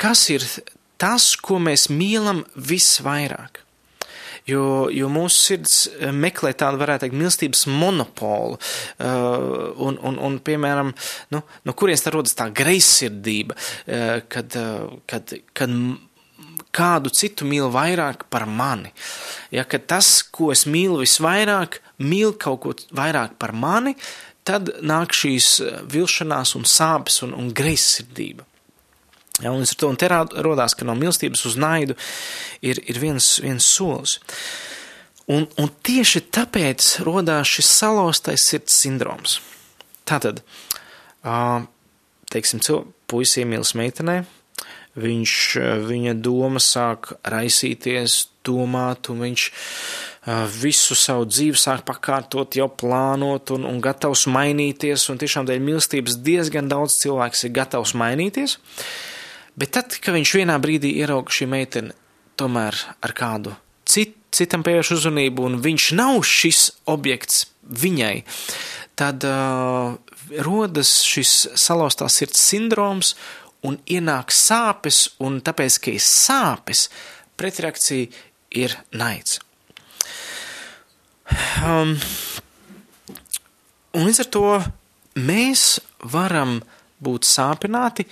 kas 0.00 0.28
ir 0.32 0.44
tas, 1.00 1.32
ko 1.40 1.58
mēs 1.62 1.88
mīlam 1.92 2.44
visvairāk. 2.56 3.64
Jo, 4.48 4.88
jo 4.92 5.08
mūsu 5.12 5.36
sirds 5.36 5.74
eh, 5.90 6.10
meklē 6.16 6.52
tādu, 6.58 6.80
varētu 6.80 7.04
teikt, 7.04 7.16
mīlestības 7.20 7.66
monopolu, 7.70 8.56
uh, 8.56 9.74
un, 9.84 9.98
un, 10.00 10.16
un, 10.16 10.38
piemēram, 10.42 10.94
nu, 11.34 11.42
no 11.68 11.74
kurienes 11.76 12.02
tā 12.02 12.12
rodas 12.14 12.34
tā 12.38 12.48
greizsirdība, 12.56 13.56
uh, 13.56 14.22
kad, 14.32 14.56
uh, 14.58 14.96
kad, 15.10 15.36
kad 15.56 15.76
kādu 16.74 17.12
citu 17.14 17.46
mīl 17.46 17.68
vairāk 17.74 18.24
par 18.32 18.46
mani. 18.48 18.94
Ja, 19.54 19.66
tas, 19.66 20.20
ko 20.32 20.50
es 20.54 20.64
mīlu 20.70 21.02
visvairāk, 21.04 21.80
mīl 22.00 22.34
kaut 22.40 22.64
ko 22.64 22.74
vairāk 22.96 23.36
par 23.42 23.52
mani, 23.52 23.92
uh, 23.92 24.29
tad 24.46 24.72
nāk 24.82 25.14
šīs 25.16 25.48
eh, 25.64 25.82
vilšanās 25.90 26.54
un 26.58 26.66
sāpes 26.68 27.20
un, 27.26 27.34
un 27.36 27.50
greizsirdība. 27.56 28.46
Ja, 29.40 29.54
un, 29.54 29.64
to, 29.64 29.88
un 29.88 29.96
te 29.96 30.08
rodās, 30.10 30.74
ka 30.76 30.84
no 30.84 30.96
mīlestības 30.98 31.46
uz 31.48 31.56
naidu 31.60 31.96
ir, 32.60 32.82
ir 32.84 32.98
viens, 33.00 33.38
viens 33.40 33.64
solis. 33.64 34.18
Un, 35.30 35.46
un 35.60 35.70
tieši 35.86 36.26
tāpēc 36.34 36.98
rodās 37.06 37.48
šis 37.48 37.70
salauztais 37.78 38.44
sirds 38.50 38.76
sindroms. 38.82 39.38
Tātad, 40.08 40.42
teiksim, 42.34 42.60
puisis 43.08 43.40
iemīlas 43.40 43.72
meitenē, 43.78 44.18
viņš, 45.00 45.34
viņa 45.86 46.16
doma 46.20 46.60
sāk 46.60 47.14
raisīties, 47.22 48.24
domāt, 48.44 49.08
un 49.12 49.22
viņš 49.24 49.46
visu 50.60 50.96
savu 50.98 51.24
dzīvi 51.24 51.56
sāk 51.56 51.86
pakārtot, 51.88 52.56
jau 52.58 52.68
plānot 52.68 53.54
un, 53.54 53.64
un 53.64 53.80
gatavs 53.80 54.26
mainīties, 54.28 55.06
un 55.12 55.20
tiešām 55.20 55.48
dēļ 55.48 55.62
mīlestības 55.64 56.18
diezgan 56.20 56.68
daudz 56.68 56.98
cilvēks 57.00 57.46
ir 57.46 57.54
gatavs 57.56 57.94
mainīties. 57.96 58.58
Bet 59.56 59.72
tad, 59.76 59.96
kad 59.96 60.14
viņš 60.14 60.36
vienā 60.36 60.58
brīdī 60.60 60.92
ierauga 61.00 61.32
šī 61.32 61.48
meitene 61.50 61.96
tomēr 62.40 62.76
ar 63.00 63.16
kādu 63.16 63.56
citu, 63.88 64.16
citam 64.30 64.62
pievērš 64.62 64.92
uzmanību, 64.94 65.48
un 65.48 65.58
viņš 65.64 65.88
nav 65.98 66.20
šis 66.22 66.68
objekts 66.90 67.48
viņai, 67.66 68.22
tad 68.98 69.26
uh, 69.26 69.96
rodas 70.46 70.92
šis 71.02 71.34
salauztās 71.58 72.20
sirds 72.20 72.44
sindroms 72.46 73.16
un 73.66 73.80
ienāk 73.90 74.30
sāpes, 74.30 75.16
un 75.18 75.40
tāpēc, 75.44 75.80
ka 75.82 75.94
ir 75.96 76.04
sāpes, 76.04 76.86
pretreakcija 77.40 78.06
ir 78.62 78.78
naids. 78.94 79.40
Um, 81.60 81.94
un 83.96 84.06
līdz 84.06 84.24
ar 84.24 84.28
to 84.34 84.44
mēs 85.20 85.64
varam 86.12 86.58
būt 87.04 87.28
sāpināti, 87.28 88.06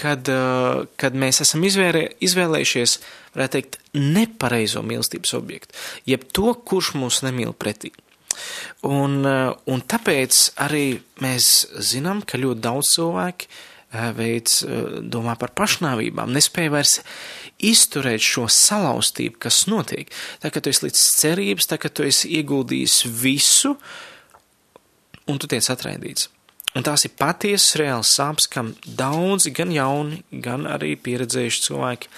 kad, 0.00 0.28
uh, 0.32 0.84
kad 1.00 1.16
mēs 1.18 1.42
esam 1.44 1.64
izvērē, 1.66 2.06
izvēlējušies, 2.24 2.98
varētu 3.34 3.56
teikt, 3.56 3.80
nepareizo 3.96 4.84
mīlestības 4.86 5.34
objektu, 5.38 5.76
jeb 6.08 6.24
to, 6.32 6.54
kurš 6.54 6.94
mūs 7.00 7.22
nemīl 7.26 7.52
pretī. 7.56 7.92
Un, 8.86 9.20
uh, 9.26 9.50
un 9.68 9.82
tāpēc 9.84 10.38
arī 10.64 11.00
mēs 11.20 11.50
zinām, 11.90 12.22
ka 12.24 12.40
ļoti 12.40 12.64
daudz 12.64 12.94
cilvēki 12.94 13.50
veids 14.14 14.60
domā 15.10 15.34
par 15.40 15.50
pašnāvībām, 15.58 16.30
nespēja 16.30 16.74
vairs 16.76 16.98
izturēt 17.58 18.22
šo 18.24 18.46
salauztību, 18.50 19.38
kas 19.42 19.64
notiek. 19.70 20.10
Tā 20.42 20.52
kā 20.52 20.62
tu 20.62 20.72
esi 20.72 20.86
līdz 20.86 21.06
cerības, 21.20 21.70
tā 21.70 21.80
kā 21.80 21.90
tu 21.92 22.06
esi 22.06 22.30
ieguldījis 22.38 23.00
visu, 23.20 23.74
un 25.30 25.40
tu 25.40 25.50
tiec 25.50 25.66
atraidīts. 25.72 26.30
Un 26.78 26.84
tās 26.86 27.02
ir 27.02 27.16
patiesas 27.18 27.74
reāls 27.80 28.12
sāpes, 28.14 28.46
kam 28.50 28.74
daudzi, 28.86 29.50
gan 29.54 29.72
jauni, 29.74 30.20
gan 30.30 30.68
arī 30.70 30.94
pieredzējuši 31.02 31.64
cilvēki 31.66 32.10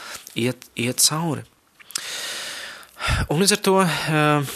iet, 0.44 0.66
iet 0.76 1.00
cauri. 1.00 1.46
Un 3.32 3.40
līdz 3.40 3.56
ar 3.56 3.62
to 3.64 3.76
eh, 3.82 4.52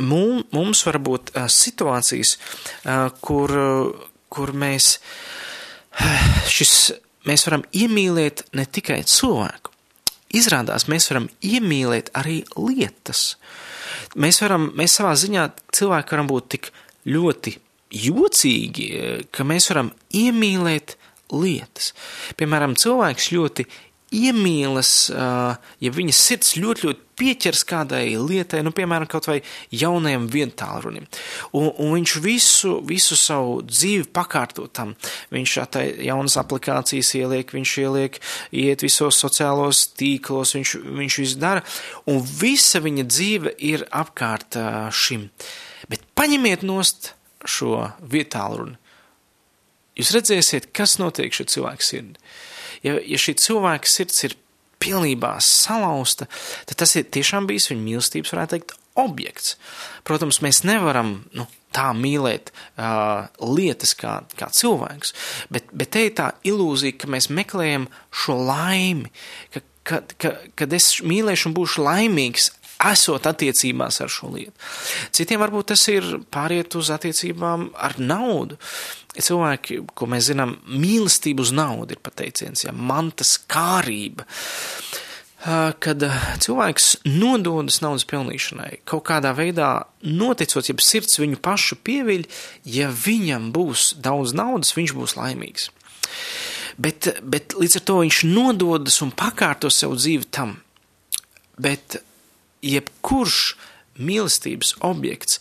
mums 0.00 0.86
var 0.88 0.98
būt 1.04 1.34
eh, 1.34 1.50
situācijas, 1.52 2.32
eh, 2.34 3.04
kur, 3.20 3.52
kur 4.32 4.54
mēs 4.56 4.96
šis 6.56 6.74
mēs 7.26 7.46
varam 7.48 7.64
iemīlēt 7.74 8.46
ne 8.56 8.66
tikai 8.66 9.00
cilvēku. 9.08 9.72
Izrādās, 10.36 10.88
mēs 10.90 11.08
varam 11.10 11.28
iemīlēt 11.44 12.10
arī 12.18 12.40
lietas. 12.58 13.36
Mēs 14.18 14.40
varam, 14.42 14.70
mēs 14.76 14.98
savā 14.98 15.14
ziņā 15.18 15.46
cilvēki 15.76 16.16
varam 16.16 16.28
būt 16.30 16.48
tik 16.56 16.70
ļoti 17.06 17.54
jocīgi, 17.96 18.88
ka 19.30 19.46
mēs 19.46 19.70
varam 19.70 19.92
iemīlēt 20.16 20.96
lietas. 21.32 21.92
Piemēram, 22.38 22.76
cilvēks 22.78 23.30
ļoti 23.34 23.66
iemīlas, 24.14 24.90
ja 25.10 25.90
viņas 25.92 26.18
sirds 26.28 26.52
ļoti, 26.60 26.86
ļoti 26.86 27.02
pieķers 27.18 27.62
kādai 27.66 28.04
lietai, 28.20 28.60
nu, 28.62 28.70
piemēram, 28.76 29.08
kaut 29.10 29.26
vai 29.26 29.38
jaunajam 29.74 30.28
vientālrunim. 30.30 31.08
Un, 31.56 31.70
un 31.72 31.94
viņš 31.96 32.14
visu, 32.22 32.76
visu 32.86 33.18
savu 33.18 33.58
dzīvi 33.66 34.06
pakārto 34.14 34.68
tam. 34.70 34.94
Viņš 35.34 35.56
šātai 35.58 35.84
jaunas 36.06 36.38
aplikācijas 36.40 37.14
ieliek, 37.18 37.54
viņš 37.56 37.74
ieliek, 37.82 38.20
iet 38.54 38.86
visos 38.86 39.18
sociālos 39.22 39.86
tīklos, 39.98 40.54
viņš, 40.58 40.76
viņš 41.02 41.20
visu 41.24 41.42
dara, 41.42 41.64
un 42.06 42.22
visa 42.22 42.82
viņa 42.84 43.06
dzīve 43.10 43.56
ir 43.72 43.86
apkārt 43.90 44.60
šim. 44.94 45.30
Bet 45.90 46.06
paņemiet 46.18 46.66
nost 46.66 47.14
šo 47.46 47.88
vietālruni. 48.02 48.78
Jūs 49.96 50.12
redzēsiet, 50.12 50.74
kas 50.76 50.98
notiek 51.00 51.32
šī 51.32 51.48
cilvēka 51.56 51.84
sirdī 51.84 52.20
ja, 52.84 52.96
ja 53.00 53.20
šī 53.20 53.36
cilvēka 53.42 53.90
sirds 53.90 54.24
ir 54.28 54.36
pilnībā 54.82 55.36
salauzta, 55.44 56.28
tad 56.68 56.82
tas 56.82 56.96
ir 56.98 57.06
tiešām 57.14 57.48
bijis 57.48 57.70
viņa 57.72 57.84
mīlestības, 57.84 58.34
varētu 58.34 58.56
teikt, 58.56 58.74
objekts. 58.96 59.56
Protams, 60.08 60.40
mēs 60.44 60.62
nevaram 60.64 61.18
nu, 61.36 61.46
tā 61.76 61.90
mīlēt 61.96 62.52
uh, 62.52 63.28
lietas 63.44 63.92
kā, 63.98 64.18
kā 64.38 64.48
cilvēks, 64.54 65.12
bet, 65.52 65.68
bet 65.76 65.92
te 65.92 66.06
ir 66.08 66.14
tā 66.16 66.30
ilūzija, 66.48 66.96
ka 67.00 67.10
mēs 67.12 67.28
meklējam 67.32 67.88
šo 68.24 68.38
laimi, 68.48 69.12
ka, 69.52 69.64
ka, 69.86 70.00
ka, 70.16 70.32
kad 70.56 70.76
es 70.76 70.94
mīlēšu 71.04 71.50
un 71.50 71.58
būšu 71.58 71.84
laimīgs, 71.84 72.50
esot 72.84 73.26
attiecībās 73.28 74.02
ar 74.04 74.12
šo 74.12 74.30
lietu. 74.34 74.52
Citiem 75.16 75.40
varbūt 75.40 75.72
tas 75.72 75.86
ir 75.92 76.06
pāriet 76.32 76.76
uz 76.76 76.90
attiecībām 76.92 77.70
ar 77.72 77.96
naudu. 78.00 78.58
Cilvēki, 79.16 79.80
ko 79.96 80.08
mēs 80.10 80.30
zinām, 80.30 80.56
mīlestība 80.68 81.44
uz 81.44 81.52
naudu 81.56 81.96
ir 81.96 82.02
pateiciens, 82.04 82.66
ja 82.66 82.74
mantas 82.76 83.36
kārība. 83.48 84.26
Kad 85.46 86.02
cilvēks 86.42 86.88
nododas 87.06 87.78
naudas 87.84 88.06
pelnīšanai, 88.10 88.80
kaut 88.88 89.04
kādā 89.06 89.30
veidā 89.36 89.70
noticot, 90.02 90.66
ja 90.66 90.74
sirds 90.82 91.20
viņu 91.22 91.38
pašu 91.44 91.78
pieviļ, 91.86 92.24
ja 92.66 92.88
viņam 92.90 93.52
būs 93.54 93.92
daudz 94.02 94.34
naudas, 94.34 94.74
viņš 94.74 94.96
būs 94.96 95.14
laimīgs. 95.20 95.68
Bet, 96.82 97.08
bet 97.22 97.54
līdz 97.56 97.78
ar 97.78 97.86
to 97.88 98.00
viņš 98.02 98.24
nododas 98.28 98.98
un 99.06 99.14
pakārto 99.14 99.70
sev 99.72 99.94
dzīvi 99.96 100.26
tam. 100.34 100.58
Bet 101.56 102.00
jebkurš 102.66 103.40
mīlestības 103.96 104.74
objekts, 104.84 105.40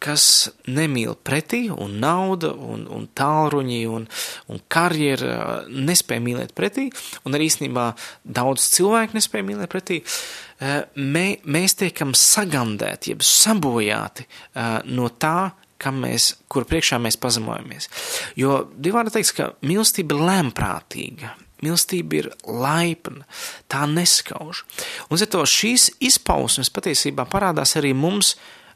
kas 0.00 0.24
nemīl 0.70 1.14
pretī, 1.24 1.66
un 1.70 1.98
nauda, 2.00 2.52
un, 2.54 2.86
un 2.88 3.06
tālruņi, 3.16 3.80
un, 3.92 4.06
un 4.50 4.62
karjera 4.72 5.60
nespēja 5.68 6.24
mīlēt 6.24 6.54
pretī, 6.56 6.88
un 7.28 7.36
arī 7.36 7.50
īstenībā 7.50 7.90
daudz 8.24 8.70
cilvēku 8.76 9.18
nespēja 9.18 9.46
mīlēt 9.50 9.72
pretī, 9.72 10.00
mē, 10.96 11.26
mēs 11.44 11.76
tiekam 11.82 12.14
sagandēti, 12.16 13.12
jeb 13.14 13.26
sabojāti 13.26 14.26
no 14.88 15.10
tā, 15.20 15.52
kam 15.80 16.02
mēs, 16.04 16.34
kur 16.52 16.66
priekšā 16.68 16.98
mēs 17.00 17.16
pazemojamies. 17.20 17.88
Jo 18.40 18.62
divādi 18.76 19.14
teiks, 19.14 19.32
ka 19.36 19.52
mīlestība 19.64 20.16
ir 20.16 20.26
lēmprātīga, 20.28 21.36
Mīlestība 21.60 22.16
ir 22.16 22.28
laipna, 22.48 23.26
tā 23.68 23.84
neskauž. 23.84 24.62
Un 25.12 25.20
ar 25.20 25.28
to 25.28 25.42
šīs 25.44 25.90
izpausmes 26.00 26.72
patiesībā 26.72 27.26
parādās 27.28 27.76
arī 27.76 27.92
mums 27.92 28.32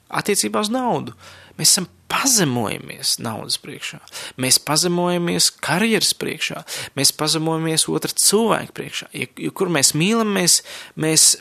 attiecībā 0.08 0.62
uz 0.64 0.70
naudu. 0.72 1.14
Mēs 1.58 1.74
esam 1.76 1.86
pazemojamies 2.10 3.16
naudas 3.22 3.56
priekšā, 3.62 4.00
mēs 4.42 4.58
pazemojamies 4.62 5.50
karjeras 5.62 6.12
priekšā, 6.18 6.62
mēs 6.98 7.14
pazemojamies 7.14 7.86
otra 7.90 8.10
cilvēka 8.10 8.74
priekšā. 8.76 9.10
Ja, 9.14 9.28
ja 9.46 9.52
kur 9.54 9.70
mēs 9.72 9.94
mīlam, 9.98 10.34
mēs, 10.36 10.60
mēs 10.98 11.36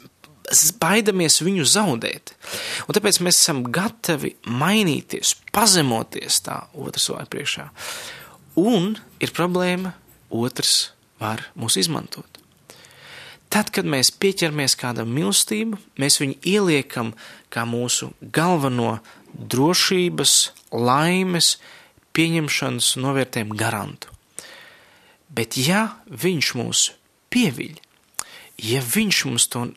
baidamies 0.82 1.42
viņu 1.44 1.66
zaudēt. 1.70 2.36
Un 2.88 2.98
tāpēc 2.98 3.22
mēs 3.26 3.40
esam 3.42 3.64
gatavi 3.74 4.36
mainīties, 4.46 5.36
pazemoties 5.56 6.42
tā 6.46 6.64
otra 6.74 7.02
cilvēka 7.02 7.34
priekšā. 7.34 7.68
Un 8.62 8.94
ir 9.24 9.34
problēma 9.34 9.96
otrs 10.34 10.94
var 11.22 11.48
mūs 11.58 11.80
izmantot. 11.82 12.33
Tad, 13.54 13.70
kad 13.70 13.86
mēs 13.86 14.10
pieķeramies 14.18 14.74
kādam 14.82 15.12
mīlestību, 15.14 15.78
mēs 16.02 16.18
viņu 16.18 16.40
ieliekam 16.50 17.12
kā 17.54 17.68
mūsu 17.70 18.10
galveno 18.34 18.96
drošības, 19.30 20.34
laimes, 20.74 21.58
pieņemšanas 22.18 22.96
novērtējumu 23.02 23.58
garantu. 23.58 24.10
Bet 25.34 25.58
ja 25.58 25.84
viņš 26.10 26.50
mūs 26.58 26.82
pieviļ, 27.34 27.78
ja 28.74 28.82
viņš 28.86 29.20
mums 29.30 29.46
to 29.54 29.68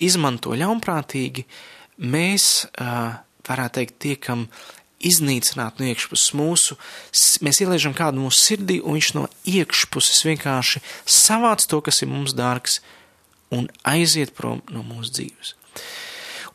izmanto 0.00 0.56
ļaunprātīgi, 0.56 1.44
mēs, 2.00 2.46
varētu 3.48 3.76
teikt, 3.80 3.98
tiekam 4.04 4.46
iznīcināt 5.00 5.80
no 5.80 5.88
iekšpuses 5.88 6.32
mūsu, 6.36 6.76
mēs 7.44 7.60
ieliežam 7.64 7.92
kādu 7.96 8.20
mūsu 8.24 8.40
sirdī, 8.48 8.78
un 8.80 8.96
viņš 8.96 9.12
no 9.16 9.26
iekšpuses 9.48 10.24
vienkārši 10.28 10.82
savāc 11.04 11.64
to, 11.68 11.80
kas 11.84 12.00
ir 12.04 12.10
mums 12.12 12.36
dārgs, 12.36 12.80
un 13.54 13.68
aiziet 13.88 14.34
prom 14.36 14.62
no 14.70 14.84
mūsu 14.86 15.14
dzīves. 15.18 15.54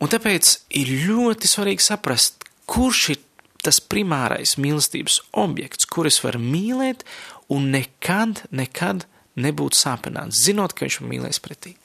Un 0.03 0.11
tāpēc 0.11 0.51
ir 0.75 0.91
ļoti 1.07 1.49
svarīgi 1.49 1.85
saprast, 1.85 2.43
kurš 2.67 3.01
ir 3.13 3.21
tas 3.65 3.79
primārais 3.81 4.57
mīlestības 4.61 5.21
objekts, 5.41 5.87
kur 5.89 6.09
es 6.09 6.19
varu 6.23 6.41
mīlēt 6.43 7.05
un 7.53 7.71
nekad, 7.73 8.43
nekad 8.53 9.07
nebūt 9.39 9.77
sāpināts, 9.77 10.43
zinot, 10.45 10.75
ka 10.75 10.85
viņš 10.85 10.99
man 11.01 11.11
mīlēs 11.15 11.41
pretī. 11.43 11.75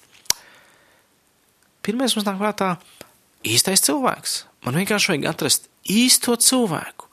Pirmais 1.81 2.15
mums 2.15 2.27
nāk 2.29 2.41
prātā 2.41 2.75
īstais 3.47 3.83
cilvēks. 3.87 4.43
Man 4.67 4.77
vienkārši 4.77 5.15
vajag 5.15 5.29
atrast 5.31 5.71
īsto 5.89 6.37
cilvēku. 6.37 7.09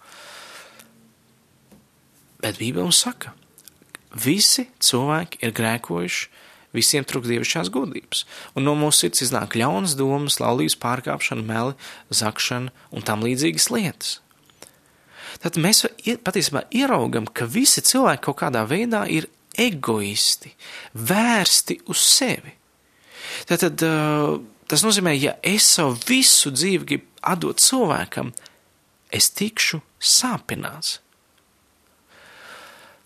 Bet 2.44 2.60
Bībele 2.60 2.90
mums 2.90 3.00
saka, 3.02 3.32
visi 4.12 4.68
cilvēki 4.84 5.40
ir 5.46 5.56
grēkojuši, 5.56 6.28
visiem 6.76 7.06
trūkst 7.08 7.32
dievišķās 7.32 7.72
godības, 7.74 8.26
un 8.56 8.68
no 8.68 8.76
mūsu 8.78 9.06
sirds 9.06 9.24
iznāk 9.28 9.56
ļaunas 9.60 9.96
domas, 10.00 10.40
laulības 10.44 10.78
pārkāpšana, 10.82 11.46
meli, 11.48 11.76
zakšana 12.10 12.74
un 12.92 13.06
tam 13.08 13.24
līdzīgas 13.26 13.70
lietas. 13.74 14.18
Tad 15.44 15.60
mēs 15.62 15.84
patiesībā 16.26 16.66
ieraugam, 16.74 17.28
ka 17.30 17.46
visi 17.50 17.84
cilvēki 17.86 18.24
kaut 18.26 18.40
kādā 18.42 18.64
veidā 18.68 19.04
ir 19.12 19.30
egoisti, 19.58 20.54
vērsti 20.94 21.82
uz 21.92 22.02
sevi. 22.02 22.54
Tātad 23.50 23.82
tas 24.68 24.86
nozīmē, 24.86 25.14
ja 25.18 25.36
es 25.46 25.68
savu 25.78 25.98
visu 26.08 26.52
dzīvi 26.54 26.90
gribu 26.90 27.26
atdot 27.28 27.62
cilvēkam, 27.62 28.32
es 29.14 29.30
tikšu 29.36 29.82
sāpināts. 30.00 31.00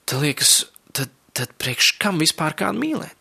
Tad 0.08 0.24
liekas, 0.24 0.66
tad, 0.96 1.12
tad 1.38 1.54
priekš 1.62 1.96
kam 2.02 2.20
vispār 2.22 2.56
kādu 2.58 2.82
mīlēt? 2.82 3.21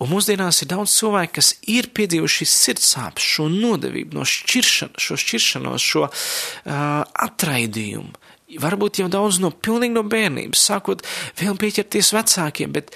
Un 0.00 0.10
mūsdienās 0.12 0.62
ir 0.62 0.70
daudz 0.72 0.94
cilvēku, 0.96 1.36
kas 1.40 1.52
ir 1.70 1.90
piedzīvojuši 1.96 2.48
sirds 2.48 2.90
sāpes, 2.94 3.26
šo 3.36 3.48
nodevību, 3.52 4.16
no 4.16 4.26
šķiršana, 4.28 5.00
šo 5.00 5.18
šķiršanos, 5.20 5.86
šo 5.92 6.06
uh, 6.08 6.74
atraidījumu. 7.28 8.12
Varbūt 8.60 8.98
jau 8.98 9.06
daudz 9.10 9.38
no 9.42 9.52
pilnīgi 9.54 9.94
no 9.94 10.02
bērnības, 10.10 10.66
sākot 10.72 11.04
vēl 11.38 11.54
pieķerties 11.60 12.10
vecākiem, 12.16 12.72
bet 12.74 12.90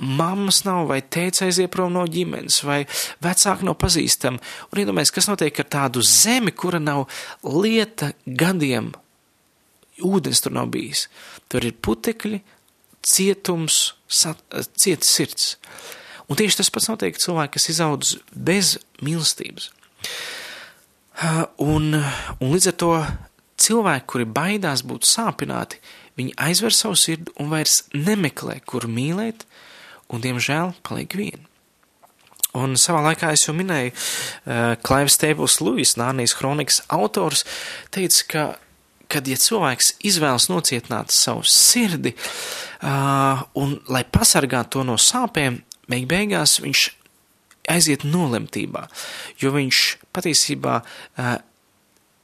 mammas 0.00 0.62
nav, 0.66 0.88
vai 0.90 1.00
tēvs 1.02 1.44
aiziet 1.46 1.70
prom 1.74 1.92
no 1.94 2.06
ģimenes, 2.08 2.62
vai 2.66 2.80
vecāki 3.22 3.68
nav 3.68 3.76
pazīstami. 3.80 4.40
Un 4.72 4.82
iedomājieties, 4.82 5.14
kas 5.14 5.28
notiek 5.30 5.62
ar 5.62 5.68
tādu 5.76 6.02
zemi, 6.06 6.54
kura 6.56 6.80
nav 6.82 7.06
lieta 7.44 8.12
gadiem, 8.26 8.90
ūdens 10.06 10.42
tur 10.42 10.56
nav 10.56 10.70
bijis. 10.74 11.06
Tur 11.52 11.66
ir 11.66 11.76
putekļi, 11.84 12.40
cietums, 13.06 13.82
cieta 14.10 15.06
sirds. 15.06 15.54
Un 16.30 16.38
tieši 16.38 16.60
tas 16.60 16.70
pats 16.70 16.86
notiek 16.86 17.18
cilvēki, 17.18 17.56
kas 17.56 17.68
izaudz 17.72 18.14
bez 18.30 18.76
mīlestības. 19.02 19.70
Un, 21.60 21.90
un 21.98 22.52
līdz 22.54 22.70
ar 22.70 22.76
to 22.78 22.92
cilvēki, 23.60 24.06
kuri 24.08 24.28
baidās 24.30 24.84
būt 24.86 25.08
sāpināti, 25.08 25.80
viņi 26.20 26.36
aizver 26.40 26.74
savu 26.76 26.96
sirdi 26.98 27.34
un 27.40 27.50
vairs 27.52 27.82
nemeklē, 27.92 28.60
kur 28.68 28.86
mīlēt, 28.88 29.44
un, 30.10 30.22
diemžēl, 30.22 30.74
paliek 30.86 31.16
viena. 31.18 31.44
Un 32.56 32.74
savā 32.80 33.02
laikā 33.04 33.30
es 33.34 33.44
jau 33.46 33.54
minēju, 33.54 33.92
uh, 33.94 34.74
Klaivs 34.82 35.14
Stēpils 35.18 35.60
Lūis, 35.62 35.94
Nārnijas 36.00 36.34
kronikas 36.38 36.80
autors, 36.90 37.44
teica, 37.94 38.24
ka, 38.32 38.44
kad 39.10 39.28
ja 39.30 39.38
cilvēks 39.38 39.92
izvēlas 40.10 40.48
nocietināt 40.50 41.14
savu 41.14 41.44
sirdi, 41.46 42.16
uh, 42.16 43.44
un 43.60 43.76
lai 43.90 44.02
pasargātu 44.02 44.78
to 44.78 44.86
no 44.88 44.98
sāpēm, 44.98 45.60
beig 45.90 46.08
beigās 46.10 46.58
viņš 46.62 46.88
aiziet 47.70 48.04
nolemtībā, 48.08 48.86
jo 49.42 49.52
viņš 49.54 49.80
patiesībā 50.16 50.80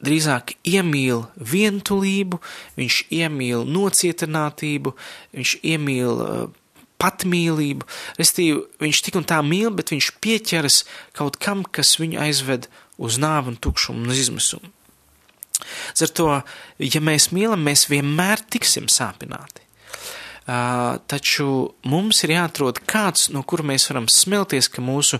drīzāk 0.06 0.54
iemīl 0.66 1.26
vientulību, 1.36 2.40
viņš 2.76 3.00
iemīl 3.16 3.66
nocietinātību, 3.68 4.94
viņš 5.36 5.56
iemīl 5.64 6.22
patmīlību, 7.00 7.84
restīvi 8.16 8.62
viņš 8.80 9.02
tik 9.04 9.18
un 9.20 9.28
tā 9.28 9.42
mīl, 9.44 9.68
bet 9.76 9.92
viņš 9.92 10.14
pieķeras 10.24 10.80
kaut 11.16 11.36
kam, 11.42 11.64
kas 11.64 11.96
viņu 12.00 12.20
aizved 12.24 12.70
uz 12.96 13.20
nāvu 13.20 13.52
un 13.52 13.60
tukšumu 13.60 14.06
un 14.06 14.16
izmisumu. 14.16 14.72
Ar 16.00 16.10
to, 16.12 16.28
ja 16.80 17.00
mēs 17.04 17.30
mīlam, 17.32 17.62
mēs 17.64 17.86
vienmēr 17.90 18.42
tiksim 18.52 18.90
sāpināti. 18.92 19.65
Uh, 20.46 21.00
taču 21.10 21.72
mums 21.90 22.20
ir 22.22 22.36
jāatrod 22.36 22.78
kāds, 22.86 23.24
no 23.34 23.42
kura 23.42 23.64
mēs 23.66 23.88
varam 23.90 24.06
smelties, 24.06 24.68
ka 24.70 24.84
mūsu 24.84 25.18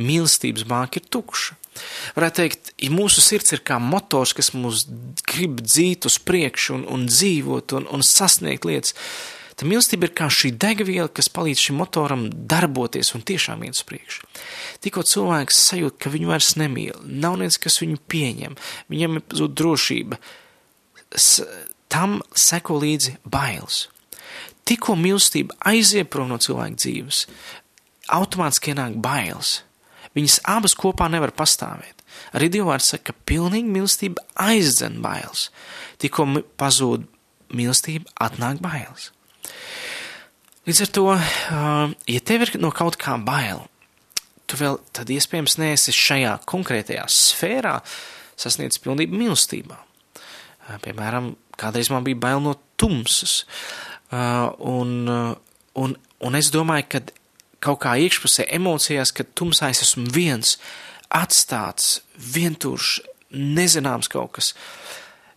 mīlestības 0.00 0.64
banka 0.64 0.96
ir 0.96 1.10
tukša. 1.12 1.58
Varētu 2.16 2.40
teikt, 2.40 2.72
ja 2.80 2.88
mūsu 2.92 3.20
sirds 3.24 3.52
ir 3.52 3.60
kā 3.68 3.76
motors, 3.80 4.32
kas 4.36 4.52
mūs 4.56 4.86
grib 5.28 5.60
dzīt 5.60 6.08
uz 6.08 6.16
priekšu 6.24 6.78
un, 6.78 6.88
un 6.88 7.06
dzīvot 7.08 7.76
un, 7.76 7.88
un 7.92 8.04
sasniegt 8.06 8.68
lietas, 8.68 8.96
Tad 9.52 9.68
mīlestība 9.68 10.08
ir 10.08 10.14
kā 10.16 10.26
šī 10.32 10.48
degviela, 10.58 11.10
kas 11.12 11.28
palīdz 11.30 11.60
šim 11.66 11.76
motoram 11.78 12.24
darboties 12.50 13.12
un 13.14 13.24
tiešām 13.28 13.60
iet 13.66 13.76
uz 13.76 13.84
priekšu. 13.86 14.24
Tikko 14.82 15.04
cilvēks 15.06 15.60
sajūt, 15.68 15.98
ka 16.00 16.10
viņu 16.10 16.32
vairs 16.32 16.54
nemīl, 16.58 16.96
nav 17.04 17.36
neviens, 17.36 17.60
kas 17.60 17.76
viņu 17.82 18.00
pieņem, 18.10 18.56
viņam 18.90 19.20
ir 19.20 19.36
zūd 19.38 19.54
drošība, 19.60 20.18
tam 21.92 22.22
seko 22.32 22.80
līdzi 22.80 23.18
bailes. 23.22 23.84
Tikko 24.68 24.94
mīlestība 24.98 25.56
aiziet 25.72 26.10
prom 26.12 26.30
no 26.30 26.38
cilvēka 26.42 26.78
dzīves, 26.78 27.24
automātiski 28.12 28.72
ienāk 28.72 28.98
bailes. 29.02 29.60
Viņas 30.16 30.42
abas 30.52 30.76
kopā 30.78 31.08
nevar 31.10 31.32
pastāvēt. 31.34 32.02
Arī 32.36 32.50
Dievvvārds 32.52 32.92
saka, 32.92 33.12
ka 33.12 33.26
pilnīga 33.28 33.72
mīlestība 33.72 34.22
aizdzen 34.44 35.00
bailes. 35.04 35.48
Tikko 36.02 36.28
pazūd 36.60 37.06
mīlestība, 37.56 38.10
atnāk 38.20 38.60
bailes. 38.64 39.10
Līdz 40.68 40.82
ar 40.84 40.90
to, 40.94 41.06
ja 42.06 42.20
tev 42.22 42.44
ir 42.46 42.52
no 42.62 42.70
kaut 42.74 42.98
kā 43.00 43.16
bail, 43.18 43.64
tu 44.46 44.58
vēl 44.60 44.78
tad 44.94 45.10
iespējams 45.10 45.56
neesi 45.58 45.94
šajā 45.96 46.36
konkrētajā 46.48 47.08
sfērā 47.10 47.78
sasniedz 48.38 48.78
pilnību 48.84 49.18
mīlestībā. 49.24 49.80
Piemēram, 50.84 51.32
kādreiz 51.58 51.90
man 51.90 52.06
bija 52.06 52.20
bail 52.22 52.44
no 52.44 52.54
tumsas, 52.78 53.42
un, 54.12 54.92
un, 55.74 55.96
un 56.20 56.38
es 56.38 56.50
domāju, 56.52 56.88
ka 56.92 57.02
kaut 57.62 57.82
kā 57.84 57.96
iekšpusē 58.02 58.48
emocijās, 58.52 59.14
ka 59.14 59.26
tumsā 59.38 59.70
es 59.72 59.84
esmu 59.86 60.10
viens, 60.12 60.56
atstāts, 61.12 62.00
vientuļš, 62.34 62.98
nezināms 63.32 64.10
kaut 64.12 64.36
kas. 64.38 64.52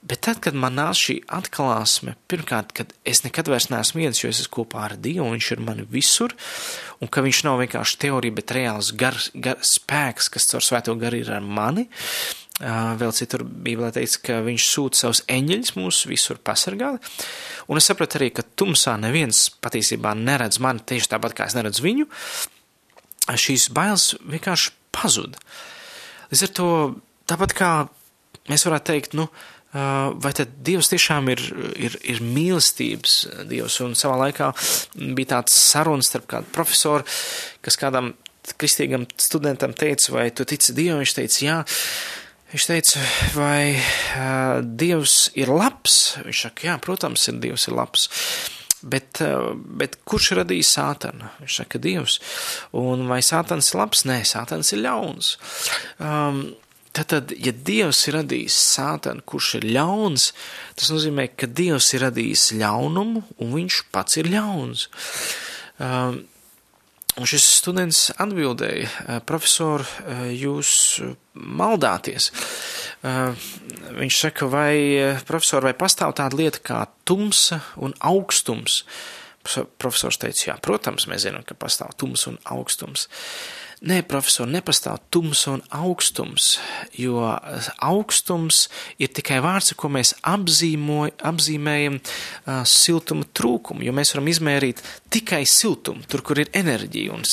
Bet 0.06 0.22
tad, 0.28 0.38
kad 0.44 0.54
man 0.54 0.76
nāca 0.78 1.00
šī 1.00 1.16
atklāsme, 1.34 2.14
pirmkārt, 2.30 2.76
kad 2.78 2.92
es 3.10 3.24
nekad 3.26 3.48
vairs 3.50 3.72
neesmu 3.72 4.04
viens, 4.04 4.20
jo 4.22 4.30
es 4.30 4.44
esmu 4.44 4.54
kopā 4.60 4.84
ar 4.86 4.94
Dievu, 5.02 5.32
viņš 5.34 5.48
ir 5.56 5.64
mani 5.66 5.86
visur, 5.90 6.36
un 7.02 7.10
ka 7.10 7.24
viņš 7.26 7.40
nav 7.48 7.58
vienkārši 7.64 7.98
teorija, 8.04 8.36
bet 8.38 8.54
reāls 8.54 8.92
gar, 8.94 9.18
gar 9.34 9.58
spēks, 9.66 10.30
kas 10.36 10.46
caur 10.52 10.66
svēto 10.66 10.94
garu 11.02 11.24
ir 11.24 11.32
ar 11.34 11.42
mani. 11.42 11.88
Vēl 12.56 13.12
citur 13.12 13.42
Bībelē 13.44 13.90
teica, 13.98 14.20
ka 14.24 14.36
viņš 14.46 14.66
sūta 14.72 15.02
savus 15.02 15.20
eņģeļus 15.28 15.74
mūs 15.76 16.06
visur 16.08 16.38
pasargāt, 16.40 17.04
un 17.68 17.82
es 17.82 17.90
sapratu 17.90 18.16
arī, 18.16 18.30
ka 18.32 18.46
tumsā 18.56 18.94
neviens 19.02 19.50
patiesībā 19.60 20.14
neredz 20.16 20.62
mani 20.64 20.86
tieši 20.88 21.12
tāpat, 21.12 21.36
kā 21.36 21.50
es 21.50 21.58
neredzu 21.58 21.84
viņu. 21.84 22.08
Šīs 23.28 23.68
bailes 23.76 24.14
vienkārši 24.24 24.72
pazuda. 24.96 25.42
Līdz 26.32 26.48
ar 26.48 26.56
to, 26.56 26.70
tāpat 27.28 27.58
kā 27.58 27.70
mēs 28.48 28.64
varētu 28.70 28.92
teikt, 28.94 29.20
nu, 29.20 29.28
vai 29.76 30.32
tad 30.38 30.56
Dievs 30.64 30.94
tiešām 30.94 31.28
ir, 31.34 31.42
ir, 31.76 32.00
ir 32.08 32.24
mīlestības 32.24 33.18
Dievs, 33.50 33.82
un 33.84 34.00
savā 34.00 34.16
laikā 34.24 34.54
bija 35.18 35.36
tāds 35.36 35.58
sarunas 35.60 36.08
starp 36.08 36.30
kādu 36.32 36.56
profesoru, 36.56 37.04
kas 37.66 37.76
kādam 37.82 38.14
kristīgam 38.62 39.10
studentam 39.20 39.74
teica, 39.76 40.14
vai 40.16 40.30
tu 40.32 40.46
tici 40.48 40.72
Dievam, 40.78 41.04
viņš 41.04 41.16
teica, 41.18 41.42
jā, 41.44 41.58
Viņš 42.52 42.66
teica, 42.70 43.06
vai 43.36 43.76
uh, 43.76 44.60
Dievs 44.62 45.32
ir 45.38 45.50
labs? 45.52 46.18
Viņš 46.24 46.44
saka, 46.48 46.68
jā, 46.70 46.76
protams, 46.82 47.26
ir 47.32 47.40
Dievs 47.44 47.66
ir 47.70 47.76
labs. 47.76 48.10
Bet, 48.86 49.22
uh, 49.26 49.56
bet 49.56 49.98
kurš 50.06 50.36
radīja 50.40 50.68
sātanu? 50.70 51.32
Viņš 51.42 51.58
saka, 51.64 51.82
Dievs. 51.82 52.20
Un 52.78 53.08
vai 53.10 53.22
sātans 53.26 53.72
ir 53.74 53.82
labs? 53.82 54.06
Nē, 54.08 54.22
sātans 54.30 54.72
ir 54.76 54.84
ļauns. 54.86 55.34
Um, 55.98 56.46
Tātad, 56.96 57.34
ja 57.44 57.52
Dievs 57.52 58.06
ir 58.08 58.16
radījis 58.16 58.56
sātanu, 58.56 59.24
kurš 59.28 59.58
ir 59.58 59.66
ļauns, 59.76 60.30
tas 60.80 60.94
nozīmē, 60.94 61.26
ka 61.36 61.50
Dievs 61.52 61.90
ir 61.92 62.06
radījis 62.06 62.54
ļaunumu, 62.62 63.24
un 63.44 63.52
viņš 63.52 63.80
pats 63.92 64.16
ir 64.22 64.30
ļauns. 64.32 64.86
Um, 65.76 66.22
Un 67.16 67.28
šis 67.30 67.46
students 67.62 68.00
atbildēja, 68.20 69.22
profesor, 69.24 69.86
jūs 70.36 70.72
maldāties. 71.32 72.28
Viņš 73.96 74.18
saka, 74.20 74.50
vai, 74.52 74.76
profesor, 75.28 75.64
vai 75.64 75.72
pastāv 75.80 76.18
tāda 76.20 76.36
lieta 76.36 76.60
kā 76.60 76.82
tumsa 77.08 77.62
un 77.80 77.96
augstums? 78.04 78.82
Profesors 79.46 80.18
teica, 80.22 80.50
jā, 80.50 80.56
protams, 80.64 81.08
mēs 81.12 81.28
zinām, 81.28 81.46
ka 81.46 81.58
pastāv 81.58 81.94
tums 82.00 82.26
un 82.32 82.40
augstums. 82.50 83.08
Nē, 83.86 84.00
profesor, 84.08 84.48
nepastāv 84.48 85.02
tums 85.12 85.42
un 85.52 85.60
augstums, 85.76 86.56
jo 86.96 87.20
augstums 87.84 88.64
ir 88.98 89.12
tikai 89.14 89.42
vārds, 89.44 89.74
ko 89.76 89.92
mēs 89.92 90.14
apzīmoj, 90.26 91.12
apzīmējam 91.28 92.00
uh, 92.00 92.64
siltuma 92.66 93.28
trūkumu, 93.36 93.84
jo 93.86 93.94
mēs 93.94 94.16
varam 94.16 94.32
izmērīt 94.32 94.80
tikai 95.14 95.44
siltumu, 95.50 96.08
tur, 96.08 96.24
kur 96.26 96.40
ir 96.40 96.54
enerģija, 96.56 97.20
un, 97.20 97.28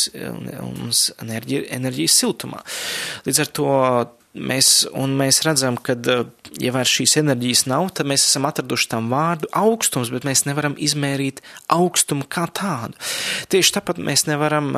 un, 0.67 0.83
un 0.91 0.97
enerģija, 1.25 1.69
enerģija 1.79 2.17
siltumā. 2.19 2.65
Līdz 3.29 3.45
ar 3.47 3.55
to 3.61 3.71
mēs, 4.35 4.71
mēs 4.93 5.43
redzam, 5.47 5.77
ka, 5.77 5.97
ja 6.63 6.73
vairs 6.75 6.93
šīs 6.97 7.19
enerģijas 7.21 7.67
nav, 7.71 7.91
tad 7.97 8.09
mēs 8.11 8.25
esam 8.27 8.47
atraduši 8.49 8.89
tam 8.95 9.11
vārdu 9.13 9.51
augstums, 9.57 10.13
bet 10.15 10.27
mēs 10.29 10.45
nevaram 10.49 10.77
izmērīt 10.81 11.43
augstumu 11.73 12.27
kā 12.33 12.47
tādu. 12.55 12.97
Tieši 13.53 13.77
tāpat 13.77 14.01
mēs 14.03 14.27
nevaram, 14.31 14.73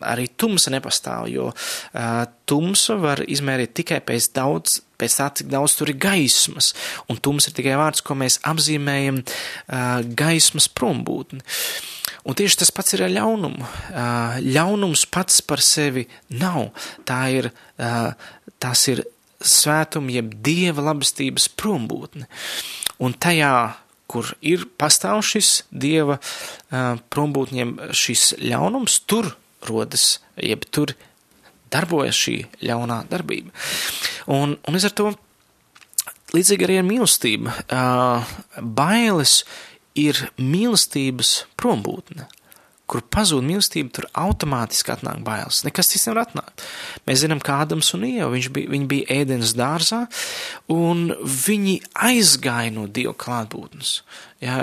arī 0.00 0.28
tumsa 0.40 0.72
nepastāv, 0.74 1.28
jo 1.32 1.50
tumsu 2.48 2.98
var 3.02 3.24
izmērīt 3.28 3.76
tikai 3.82 4.00
pēc 4.08 4.30
daudz, 4.36 4.80
pēc 4.98 5.20
tā, 5.20 5.28
cik 5.40 5.52
daudz 5.52 5.76
tur 5.78 5.92
ir 5.92 6.00
gaismas, 6.00 6.72
un 7.12 7.20
tums 7.22 7.48
ir 7.48 7.56
tikai 7.58 7.76
vārds, 7.78 8.02
ko 8.04 8.16
mēs 8.18 8.40
apzīmējam 8.48 9.22
gaismas 10.18 10.70
prombūtni. 10.72 11.44
Un 12.26 12.36
tieši 12.38 12.62
tas 12.62 12.72
pats 12.74 12.96
ir 12.96 13.04
ar 13.06 13.12
ļaunumu. 13.12 13.68
Ļaunums 14.44 15.04
pats 15.12 15.42
par 15.46 15.62
sevi 15.64 16.06
nav. 16.34 16.72
Tā 17.08 17.20
ir, 17.34 17.50
tas 18.58 18.86
ir 18.90 19.04
svētuma, 19.38 20.10
jeb 20.12 20.32
dieva 20.44 20.88
labestības 20.90 21.48
prombūtne. 21.58 22.26
Un 23.04 23.14
tajā, 23.14 23.52
kur 24.10 24.32
ir 24.42 24.66
pastāv 24.80 25.22
šis 25.26 25.62
dieva 25.70 26.18
prombūtņiem 26.70 27.76
šis 27.94 28.32
ļaunums, 28.42 29.02
tur 29.06 29.36
rodas, 29.68 30.18
jeb 30.36 30.66
tur 30.74 30.94
darbojas 31.72 32.16
šī 32.16 32.36
ļaunā 32.64 33.02
darbība. 33.10 33.52
Un, 34.32 34.56
un 34.58 34.78
es 34.78 34.86
ar 34.88 34.94
to 34.96 35.12
līdzīgi 36.34 36.66
arī 36.66 36.78
ar 36.80 36.88
mīlestību. 36.88 37.54
Bailes 38.78 39.42
ir 39.98 40.28
mīlestības 40.38 41.42
prombūtne. 41.60 42.28
Kur 42.88 43.02
pazūd 43.12 43.44
mīlestība, 43.44 43.90
tur 43.92 44.06
automātiski 44.16 44.94
atnāk 44.94 45.20
bailes. 45.26 45.60
Nekas 45.66 45.90
cits 45.92 46.06
nevar 46.08 46.22
atnākt. 46.22 46.62
Mēs 47.04 47.20
zinām, 47.20 47.42
kā 47.44 47.58
Ādams 47.66 47.90
un 47.98 48.06
Ieva, 48.08 48.30
bija, 48.32 48.70
viņi 48.72 48.86
bija 48.88 49.18
ēdienas 49.18 49.52
dārzā, 49.58 50.06
un 50.72 51.10
viņi 51.20 51.82
aizgāja 52.08 52.72
no 52.72 52.86
Dieva 52.88 53.12
klātbūtnes. 53.12 53.98
Ja, 54.40 54.56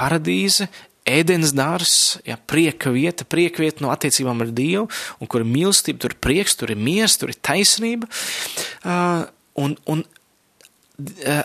paradīze, 0.00 0.70
ēdienas 1.10 1.52
dārzs, 1.56 1.98
ja, 2.24 2.38
prieka 2.40 2.94
vieta, 2.94 3.26
prieka 3.28 3.66
vieta 3.66 3.84
no 3.84 3.92
attiecībām 3.92 4.40
ar 4.46 4.54
Dievu, 4.56 4.86
un 5.20 5.28
kur 5.28 5.44
ir 5.44 5.52
mīlestība, 5.52 6.00
tur 6.00 6.16
ir 6.16 6.22
prieks, 6.24 6.56
tur 6.56 6.72
ir 6.72 6.80
miers, 6.80 7.18
tur 7.20 7.34
ir 7.34 7.40
taisnība. 7.44 8.08
Uh, 8.80 9.28
un, 9.60 9.76
un 9.90 10.04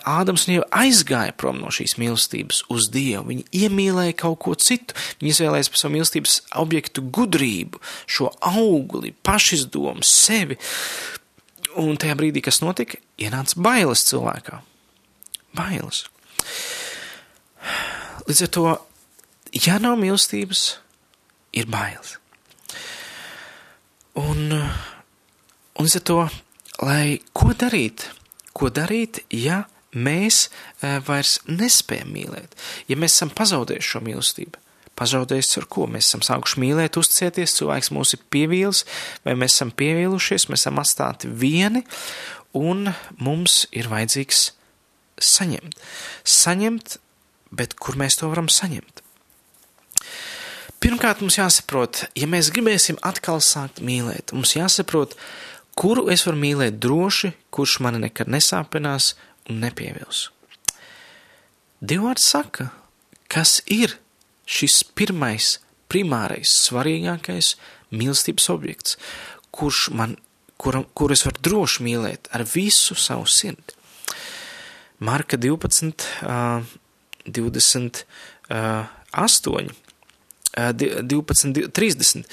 Ādams 0.07 0.45
un 0.47 0.55
Ieva 0.55 0.65
aizgāja 0.83 1.33
prom 1.37 1.59
no 1.61 1.71
šīs 1.73 1.97
mīlestības 2.01 2.63
uz 2.73 2.89
Dievu. 2.93 3.27
Viņi 3.31 3.45
iemīlēja 3.65 4.17
kaut 4.19 4.39
ko 4.45 4.55
citu. 4.59 4.97
Viņi 5.21 5.33
izvēlējās 5.33 5.71
par 5.71 5.81
savu 5.81 5.95
mīlestības 5.97 6.37
objektu 6.61 7.03
gudrību, 7.15 7.81
šo 8.07 8.31
augli, 8.45 9.13
pašizdomu, 9.25 10.05
sevi. 10.05 10.57
Un 11.81 11.99
tajā 11.99 12.15
brīdī, 12.19 12.43
kas 12.45 12.61
notika, 12.63 12.99
ienāca 13.19 13.59
bailes 13.59 14.05
cilvēkā. 14.07 14.61
Bailes. 15.55 16.05
Līdz 18.25 18.45
ar 18.45 18.51
to, 18.57 18.67
ja 19.65 19.79
nav 19.83 19.97
mīlestības, 20.01 20.67
ir 21.55 21.69
bailes. 21.71 22.17
Un, 24.15 24.47
un 24.51 25.87
līdz 25.87 25.97
ar 25.99 26.05
to, 26.07 26.19
lai 26.87 27.17
ko 27.35 27.51
darīt? 27.55 28.07
Ko 28.55 28.71
darīt, 28.73 29.21
ja 29.33 29.63
mēs 29.95 30.47
e, 30.47 30.97
vairs 31.07 31.39
nespējam 31.47 32.11
mīlēt, 32.15 32.55
ja 32.89 32.99
mēs 32.99 33.17
esam 33.17 33.31
pazaudējuši 33.35 33.91
šo 33.93 34.03
mīlestību. 34.05 34.61
Pazaudējis 34.95 35.57
ar 35.59 35.65
ko? 35.67 35.89
Mēs 35.91 36.07
esam 36.07 36.21
sākuši 36.23 36.61
mīlēt, 36.63 36.95
uzticēties, 36.99 37.57
cilvēks 37.57 37.91
mūs 37.91 38.15
ir 38.15 38.21
pievīlis, 38.31 38.85
vai 39.27 39.33
mēs 39.35 39.57
esam 39.57 39.73
pievīlušies, 39.75 40.47
mēs 40.47 40.63
esam 40.63 40.79
atstāti 40.79 41.27
vieni, 41.27 41.83
un 42.55 42.93
mums 43.19 43.65
ir 43.75 43.89
vajadzīgs 43.91 44.45
saņemt. 45.19 45.75
Saņemt, 46.23 46.95
bet 47.51 47.75
kur 47.79 47.99
mēs 47.99 48.21
to 48.21 48.31
varam 48.31 48.47
saņemt? 48.51 49.03
Pirmkārt, 50.83 51.23
mums 51.23 51.39
jāsaprot, 51.39 52.05
ja 52.15 52.27
mēs 52.29 52.51
gribēsim 52.53 52.99
atkal 53.03 53.39
sākt 53.43 53.81
mīlēt, 53.83 54.31
mums 54.35 54.55
jāsaprot, 54.55 55.15
kuru 55.75 56.07
es 56.13 56.25
varu 56.27 56.39
mīlēt 56.41 56.79
droši, 56.81 57.33
kurš 57.53 57.79
mani 57.83 58.01
nekad 58.07 58.31
nesāpinās 58.31 59.13
un 59.49 59.61
nepievils. 59.63 60.29
Dievvvārds 61.85 62.25
saka, 62.31 62.69
kas 63.31 63.59
ir 63.69 63.97
šis 64.49 64.83
pirmais, 64.97 65.59
primārais, 65.91 66.49
svarīgākais 66.65 67.55
mīlestības 67.95 68.49
objekts, 68.53 68.97
kurš 69.55 69.89
man, 69.95 70.15
kuram, 70.61 70.87
kur 70.97 71.13
es 71.13 71.25
varu 71.27 71.43
droši 71.49 71.85
mīlēt 71.85 72.31
ar 72.33 72.45
visu 72.47 72.95
savu 72.97 73.27
sirdi. 73.29 73.75
Marka 75.03 75.37
12, 75.37 76.05
uh, 76.23 76.63
28, 77.27 78.05
uh, 78.49 78.87
12, 80.55 81.67
30. 81.75 82.23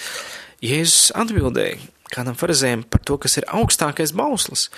Jēzus 0.63 1.11
atbildēja 1.19 1.81
kādam 2.13 2.37
farizējam 2.39 2.85
par 2.89 3.03
to, 3.07 3.19
kas 3.21 3.39
ir 3.41 3.49
augstākais 3.51 4.15
bauslis. 4.17 4.69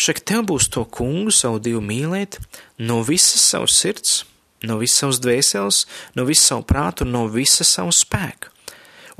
Šeit 0.00 0.22
tev 0.28 0.46
būs 0.48 0.70
to 0.72 0.86
kungu 0.88 1.32
savu 1.34 1.60
divu 1.60 1.82
mīlēt 1.84 2.38
no 2.80 3.02
visas 3.04 3.42
savas 3.52 3.76
sirds, 3.76 4.22
no 4.64 4.78
visas 4.80 5.02
savas 5.02 5.20
dvēseles, 5.20 5.82
no 6.16 6.24
visas 6.28 6.48
savu 6.52 6.64
prātu, 6.68 7.04
no 7.04 7.26
visas 7.28 7.68
savu 7.76 7.92
spēku. 7.94 8.48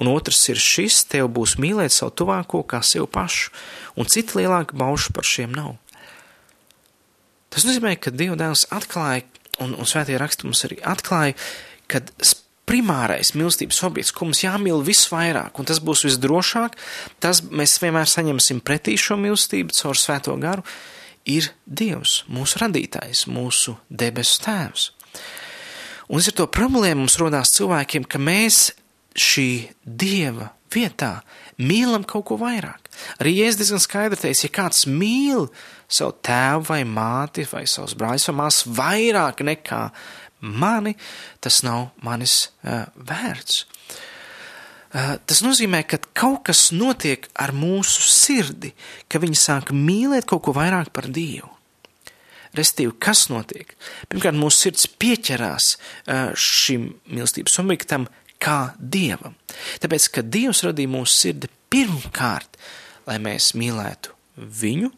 Un 0.01 0.09
otrs 0.09 0.41
ir 0.49 0.57
šis, 0.57 1.03
tev 1.13 1.29
būs 1.37 1.59
mīlēt 1.61 1.93
savu 1.93 2.15
tuvāko 2.23 2.63
kā 2.65 2.81
sev 2.87 3.11
pašu, 3.13 3.53
un 4.01 4.09
cita 4.09 4.39
lielāka 4.39 4.79
bauša 4.81 5.13
par 5.13 5.29
šiem 5.29 5.53
nav. 5.53 5.75
Tas 7.53 7.67
nozīmē, 7.67 7.97
ka 8.01 8.13
Dieva 8.15 8.39
dēls 8.41 8.69
atklāja, 8.73 9.27
un, 9.61 9.75
un 9.75 9.89
svētie 9.89 10.17
raksti 10.17 10.47
mums 10.47 10.65
arī 10.65 10.79
atklāja, 10.87 11.37
kad 11.91 12.09
primārais 12.71 13.35
mīlestības 13.35 13.83
objekts, 13.89 14.15
ko 14.15 14.29
mums 14.29 14.45
jāmīl 14.45 14.85
visvairāk, 14.87 15.59
un 15.59 15.67
tas 15.67 15.83
būs 15.83 16.05
visdrošāk, 16.07 16.79
tas 17.23 17.43
mēs 17.51 17.81
vienmēr 17.83 18.07
saņemsim 18.11 18.63
pretī 18.63 18.95
šo 19.01 19.19
mīlestību 19.21 19.75
caur 19.75 19.99
svēto 19.99 20.37
garu, 20.41 20.65
ir 21.29 21.51
Dievs, 21.67 22.25
mūsu 22.31 22.63
radītājs, 22.63 23.27
mūsu 23.31 23.77
debesu 23.91 24.41
tēvs. 24.47 24.91
Un 26.11 26.23
ar 26.23 26.35
to 26.35 26.47
problēmu 26.51 27.05
mums 27.05 27.19
rodās 27.21 27.53
cilvēkiem, 27.55 28.07
ka 28.11 28.19
mēs 28.23 28.71
šī 29.19 29.51
Dieva 29.85 30.51
vietā 30.71 31.21
mīlam 31.61 32.07
kaut 32.09 32.29
ko 32.31 32.39
vairāk. 32.41 32.89
Arī 33.23 33.37
Jēzus 33.37 33.61
diezgan 33.61 33.83
skaidri 33.83 34.19
teica, 34.19 34.47
ja 34.47 34.55
kāds 34.55 34.87
mīl 34.91 35.49
savu 35.91 36.17
tēvu 36.27 36.67
vai 36.71 36.81
māti 36.87 37.47
vai 37.51 37.65
savus 37.71 37.97
brāļus 37.99 38.31
vai 38.31 38.37
māsas 38.41 38.69
vairāk 38.79 39.45
nekā 39.47 39.83
mani, 40.41 40.97
tas 41.41 41.63
nav 41.67 41.91
manis 42.05 42.51
uh, 42.65 42.87
vērts. 42.97 43.65
Uh, 44.91 45.15
tas 45.29 45.43
nozīmē, 45.47 45.85
ka 45.87 46.01
kaut 46.17 46.43
kas 46.49 46.71
notiek 46.75 47.29
ar 47.39 47.55
mūsu 47.55 48.03
sirdi, 48.11 48.73
ka 49.09 49.23
viņi 49.23 49.39
sāk 49.39 49.71
mīlēt 49.77 50.27
kaut 50.31 50.47
ko 50.49 50.57
vairāk 50.57 50.91
par 50.97 51.07
Dievu. 51.13 51.53
Restīvi, 52.57 52.97
kas 52.99 53.29
notiek? 53.31 53.77
Pirmkārt, 54.11 54.35
mūsu 54.35 54.67
sirds 54.67 54.89
pieķerās 54.99 55.77
uh, 55.77 56.33
šim 56.35 56.89
mīlestības 57.07 57.61
objektam 57.63 58.09
kā 58.43 58.73
Dievam. 58.81 59.37
Tāpēc, 59.83 60.09
ka 60.17 60.27
Dievs 60.27 60.65
radīja 60.67 60.91
mūsu 60.91 61.15
sirdi 61.15 61.51
pirmkārt, 61.71 62.59
lai 63.07 63.21
mēs 63.23 63.53
mīlētu 63.59 64.17
viņu 64.41 64.91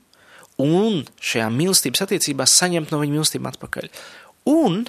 un 0.62 1.02
šajā 1.20 1.48
mīlestības 1.52 2.04
attiecībā 2.06 2.46
saņemt 2.48 2.92
no 2.92 3.00
viņa 3.02 3.16
mīlestību 3.16 3.50
atpakaļ. 3.52 3.88
Un 4.52 4.84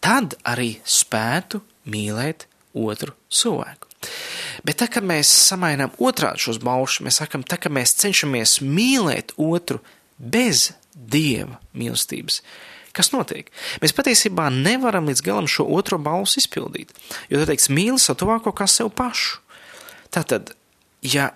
tad 0.00 0.36
arī 0.48 0.78
spētu 0.88 1.60
mīlēt 1.90 2.46
otru 2.76 3.14
cilvēku. 3.32 3.88
Bet 4.64 4.80
tā, 4.80 4.88
kad 4.92 5.04
mēs 5.04 5.28
samainām 5.50 5.92
otrādi 6.00 6.44
šos 6.46 6.60
baušus, 6.64 7.04
mēs 7.04 7.20
sakam, 7.20 7.44
tā, 7.44 7.58
ka 7.60 7.72
mēs 7.72 7.96
cenšamies 8.00 8.58
mīlēt 8.64 9.34
otru 9.40 9.80
bez 10.16 10.70
dieva 10.94 11.60
mīlestības, 11.76 12.40
kas 12.96 13.12
notiek? 13.14 13.50
Mēs 13.82 13.94
patiesībā 13.96 14.48
nevaram 14.54 15.08
līdz 15.08 15.24
galam 15.24 15.48
šo 15.50 15.66
otro 15.76 16.00
balsu 16.00 16.40
izpildīt, 16.42 16.92
jo 17.32 17.40
tu 17.40 17.48
teiksi, 17.48 17.72
mīli 17.76 18.00
savu 18.00 18.24
tuvāko 18.24 18.54
kā 18.56 18.68
sev 18.68 18.92
pašu. 18.96 19.40
Tātad, 20.10 20.54
ja 21.04 21.30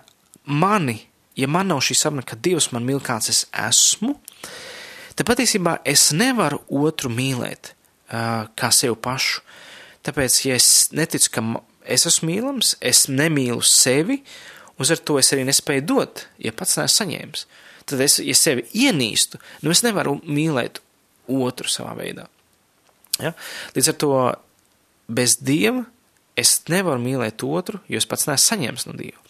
mani, 0.45 0.99
ja 1.37 1.49
man 1.49 1.69
nav 1.71 1.83
šī 1.85 1.97
sapne, 1.97 2.25
ka 2.25 2.37
Dievs 2.37 2.71
man 2.73 2.85
mīl 2.87 3.01
kāds 3.03 3.31
es 3.31 3.45
esmu, 3.53 4.17
tad 5.15 5.29
patiesībā 5.29 5.79
es 5.87 6.09
nevaru 6.17 6.59
otru 6.67 7.13
mīlēt 7.13 7.74
kā 8.09 8.71
sev 8.75 8.97
pašu. 9.01 9.43
Tāpēc, 10.05 10.37
ja 10.45 10.57
es 10.59 10.69
neticu, 10.93 11.31
ka 11.33 11.43
es 11.89 12.05
esmu 12.09 12.29
mīlams, 12.29 12.75
es 12.81 13.05
nemīlu 13.09 13.63
sevi, 13.65 14.19
uz 14.81 14.91
ar 14.93 15.01
to 15.01 15.17
es 15.21 15.31
arī 15.33 15.45
nespēju 15.47 15.85
dot, 15.89 16.25
ja 16.41 16.53
pats 16.53 16.77
neesmu 16.79 16.99
saņēmis. 16.99 17.45
Tad 17.89 18.01
es, 18.01 18.19
ja 18.21 18.35
sevi 18.37 18.65
ienīstu, 18.85 19.39
nu 19.65 19.73
es 19.73 19.83
nevaru 19.85 20.17
mīlēt 20.25 20.81
otru 21.31 21.69
savā 21.69 21.93
veidā. 21.97 22.27
Ja? 23.21 23.33
Līdz 23.75 23.91
ar 23.91 23.99
to 24.01 24.13
bez 25.07 25.37
Dieva 25.41 25.85
es 26.37 26.57
nevaru 26.69 27.01
mīlēt 27.01 27.45
otru, 27.45 27.79
jo 27.87 28.01
es 28.01 28.09
pats 28.09 28.27
neesmu 28.29 28.49
saņēmis 28.49 28.87
no 28.89 28.95
Dieva. 28.97 29.21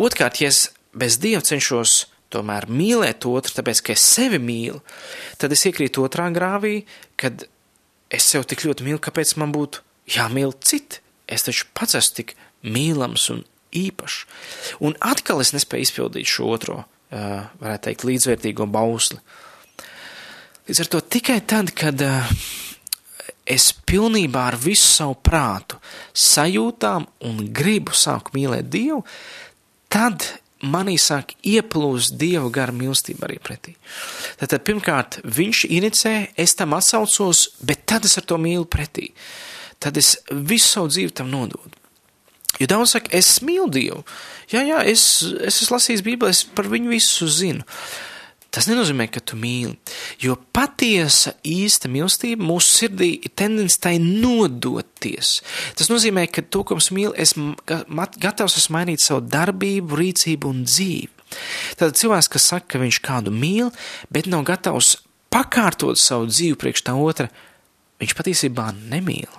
Otkārt, 0.00 0.40
ja 0.42 0.50
es 0.52 0.66
bez 0.96 1.20
Dieva 1.22 1.44
cenšos 1.46 2.06
tomēr 2.32 2.68
mīlēt 2.72 3.26
otru, 3.28 3.52
tāpēc, 3.58 3.82
ka 3.84 3.96
es 3.96 4.04
sevi 4.14 4.40
mīlu, 4.40 4.80
tad 5.40 5.52
es 5.52 5.66
iekrītu 5.68 6.04
otrā 6.06 6.30
grāvī, 6.32 6.82
kad 7.20 7.44
es 8.12 8.28
sev 8.28 8.46
tik 8.48 8.64
ļoti 8.66 8.86
mīlu, 8.86 9.00
kāpēc 9.02 9.34
man 9.40 9.54
būtu 9.54 9.82
jāmīl 10.12 10.54
citi? 10.60 11.00
Es 11.26 11.46
taču 11.46 11.68
pats 11.76 11.96
esmu 11.96 12.18
tik 12.18 12.34
mīlams 12.62 13.28
un 13.32 13.44
īpašs. 13.72 14.24
Un 14.84 14.96
atkal 15.00 15.40
es 15.42 15.54
nespēju 15.56 15.88
izpildīt 15.88 16.28
šo 16.28 16.50
otro, 16.52 16.82
varētu 17.12 17.86
teikt, 17.88 18.04
līdzvērtīgo 18.08 18.68
bausli. 18.72 19.20
Līdz 20.68 20.84
ar 20.84 20.90
to 20.92 21.00
tikai 21.16 21.40
tad, 21.48 21.72
kad 21.76 22.04
es 23.48 23.72
pilnībā 23.88 24.44
ar 24.52 24.58
visu 24.60 24.86
savu 24.86 25.16
prātu, 25.24 25.80
sajūtām 26.14 27.08
un 27.28 27.40
gribu 27.54 27.96
sāku 27.96 28.36
mīlēt 28.36 28.70
Dievu, 28.70 29.02
tad 29.92 30.28
manī 30.62 30.96
sāk 31.00 31.34
ieplūst 31.46 32.16
Dieva 32.20 32.48
gara 32.54 32.74
mīlestība 32.74 33.26
arī 33.28 33.38
pretī. 33.42 33.74
Tātad 34.40 34.64
pirmkārt 34.66 35.20
viņš 35.26 35.64
inicē, 35.68 36.14
es 36.38 36.54
tam 36.58 36.76
atsaucos, 36.78 37.48
bet 37.60 37.86
tad 37.90 38.06
es 38.08 38.18
ar 38.20 38.26
to 38.28 38.38
mīlu 38.40 38.66
pretī. 38.70 39.10
Tad 39.82 39.98
es 39.98 40.14
visu 40.30 40.68
savu 40.68 40.92
dzīvi 40.92 41.14
tam 41.18 41.30
nododu. 41.32 41.78
Jo 42.60 42.68
daudz 42.70 42.94
saka, 42.94 43.10
es 43.16 43.40
mīlu 43.42 43.70
Dievu. 43.72 44.02
Jā, 44.52 44.62
jā, 44.66 44.82
es, 44.86 45.04
es 45.40 45.62
esmu 45.64 45.78
lasījis 45.78 46.04
Bībeli, 46.06 46.34
es 46.34 46.44
par 46.44 46.68
viņu 46.70 46.92
visu 46.92 47.28
zinu. 47.32 47.64
Tas 48.52 48.66
nenozīmē, 48.68 49.06
ka 49.08 49.22
tu 49.24 49.38
mīli, 49.40 49.72
jo 50.20 50.34
patiesa 50.52 51.32
īsta 51.48 51.88
mīlestība 51.88 52.44
mūsu 52.44 52.82
sirdī 52.82 53.08
ir 53.24 53.32
tendence 53.32 53.78
tai 53.80 53.94
nodoties. 54.02 55.38
Tas 55.78 55.88
nozīmē, 55.88 56.26
ka 56.28 56.44
to, 56.44 56.60
ko 56.68 56.76
es 56.76 56.90
mīlu, 56.92 57.14
es 57.16 57.32
gatavs 58.20 58.58
esmu 58.60 58.76
mainīt 58.76 59.00
savu 59.00 59.24
darbību, 59.24 59.96
rīcību 59.96 60.52
un 60.52 60.66
dzīvi. 60.68 61.24
Tad 61.80 61.96
cilvēks, 61.96 62.28
kas 62.34 62.50
saka, 62.52 62.74
ka 62.74 62.82
viņš 62.82 62.98
kādu 63.06 63.32
mīl, 63.32 63.70
bet 64.12 64.28
nav 64.28 64.44
gatavs 64.50 64.98
pakārtot 65.32 65.96
savu 65.96 66.28
dzīvi 66.28 66.58
priekš 66.60 66.84
tā 66.90 66.96
otra, 66.98 67.30
viņš 68.02 68.16
patiesībā 68.18 68.66
nemīl. 68.92 69.30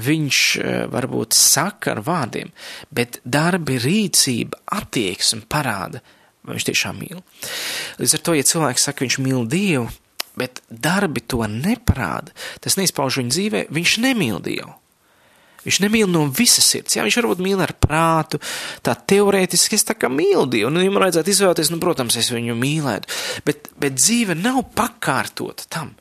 Viņš 0.00 0.40
eh, 0.62 0.80
varbūt 0.88 1.34
saka 1.36 1.96
ar 1.96 2.00
vārdiem, 2.06 2.54
bet 2.94 3.18
darbi, 3.26 3.76
rīcība, 3.82 4.62
attieksme 4.78 5.42
parāda, 5.50 6.00
vai 6.44 6.56
viņš 6.56 6.68
tiešām 6.70 7.00
mīl. 7.00 7.24
Līdz 8.00 8.16
ar 8.16 8.24
to, 8.26 8.36
ja 8.38 8.46
cilvēks 8.46 8.86
saka, 8.88 9.04
viņš 9.04 9.18
mīl 9.24 9.46
Dievu, 9.50 9.88
bet 10.40 10.62
darbi 10.70 11.22
to 11.22 11.42
neparāda, 11.50 12.34
tas 12.64 12.78
neizpauž 12.80 13.20
viņa 13.20 13.34
dzīvē, 13.34 13.64
viņš 13.74 13.96
nemīl 14.06 14.40
Dievu. 14.44 14.74
Viņš 15.60 15.80
nemīl 15.84 16.08
no 16.08 16.24
visas 16.32 16.64
sirds. 16.72 16.96
Jā, 16.96 17.04
viņš 17.04 17.18
varbūt 17.20 17.42
mīl 17.44 17.60
ar 17.60 17.74
prātu, 17.76 18.40
tā 18.84 18.94
teorētiski 18.96 19.76
es 19.76 19.84
tā 19.84 19.96
kā 19.98 20.08
mīlu 20.08 20.46
Dievu. 20.48 20.70
Nu, 20.72 20.80
ja 20.80 20.92
man 20.92 21.04
vajadzētu 21.04 21.34
izvēlēties, 21.34 21.72
nu, 21.74 21.80
protams, 21.82 22.16
es 22.16 22.30
viņu 22.32 22.56
mīlētu, 22.56 23.10
bet, 23.44 23.68
bet 23.80 23.98
dzīve 23.98 24.38
nav 24.40 24.62
pakārtota 24.76 25.68
tam. 25.68 25.92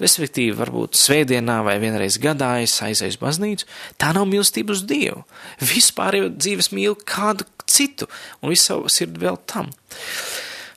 Respektīvi, 0.00 0.56
varbūt 0.58 0.96
svētdienā 0.98 1.60
vai 1.62 1.76
vienreiz 1.82 2.16
gadā 2.18 2.56
es 2.64 2.74
aizēju 2.82 3.14
uz 3.14 3.20
baznīcu. 3.20 3.68
Tā 4.00 4.10
nav 4.16 4.26
mīlestība 4.26 4.74
uz 4.74 4.82
Dievu. 4.88 5.22
Vispār 5.62 6.18
jau 6.18 6.32
dzīves 6.32 6.72
mīl 6.74 6.96
kādu 7.06 7.46
citu 7.74 8.08
un 8.40 8.52
visu 8.52 8.70
savu 8.70 8.92
sirdi 8.92 9.22
vēl 9.24 9.38
tam. 9.50 9.70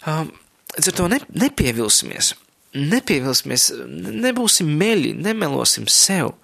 Um, 0.08 0.34
ar 0.78 0.98
to 0.98 1.08
ne, 1.12 1.22
nepievilsimies. 1.36 2.34
Nepievilsimies, 2.78 3.70
nebūsim 4.28 4.68
meļi, 4.78 5.14
nemelosim 5.24 5.88
sev, 5.90 6.36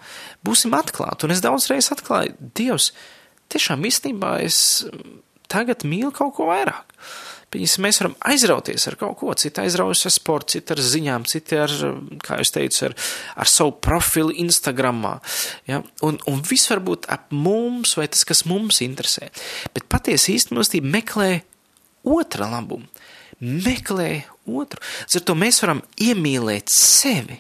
būsim 0.46 0.74
atklāti. 0.78 1.28
Un 1.28 1.36
es 1.36 1.44
daudz 1.44 1.68
reizes 1.70 1.94
atklāju, 1.94 2.34
Dievs, 2.58 2.92
tiešām 3.54 3.84
īstenībā 3.90 4.38
es 4.46 4.58
tagad 5.52 5.86
mīlu 5.86 6.14
kaut 6.16 6.34
ko 6.38 6.50
vairāk. 6.50 6.96
Viņas 7.54 7.78
mēs 7.84 8.00
varam 8.02 8.16
aizrauties 8.32 8.88
ar 8.90 8.98
kaut 9.00 9.18
ko, 9.20 9.34
citi 9.38 9.62
aizraujas 9.64 10.06
ar 10.10 10.14
sportu, 10.16 10.58
citi 10.58 10.74
ar 10.76 10.82
ziņām, 10.82 11.28
citi 11.30 11.60
ar, 11.62 11.74
kā 12.24 12.40
jūs 12.42 12.54
teicu, 12.56 12.82
ar, 12.90 12.98
ar 13.46 13.52
savu 13.52 13.76
profilu 13.84 14.34
Instagramā. 14.44 15.16
Ja? 15.70 15.84
Un, 16.06 16.20
un 16.30 16.44
viss 16.50 16.72
var 16.72 16.84
būt 16.86 17.08
ap 17.14 17.30
mums 17.34 17.96
vai 18.00 18.10
tas, 18.12 18.26
kas 18.28 18.46
mums 18.50 18.82
interesē. 18.86 19.30
Bet 19.76 19.88
patiesi 19.92 20.38
īstenībā 20.38 20.82
meklē 20.84 21.32
otra 22.04 22.50
labumu, 22.52 22.90
meklē 23.40 24.24
otru. 24.50 24.82
Ar 25.08 25.26
to 25.26 25.36
mēs 25.38 25.62
varam 25.64 25.84
iemīlēt 26.02 26.72
sevi. 26.74 27.40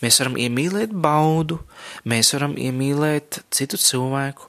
Mēs 0.00 0.16
varam 0.22 0.38
iemīlēt 0.40 0.94
baudu, 0.96 1.58
mēs 2.08 2.32
varam 2.32 2.54
iemīlēt 2.56 3.42
citu 3.52 3.76
cilvēku 3.76 4.48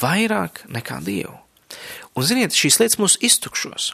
vairāk 0.00 0.64
nekā 0.74 0.98
Dievu. 1.06 1.36
Un, 2.14 2.26
ziniet, 2.26 2.54
šīs 2.54 2.80
lietas 2.80 2.98
mūs 3.00 3.16
iztukšos. 3.24 3.92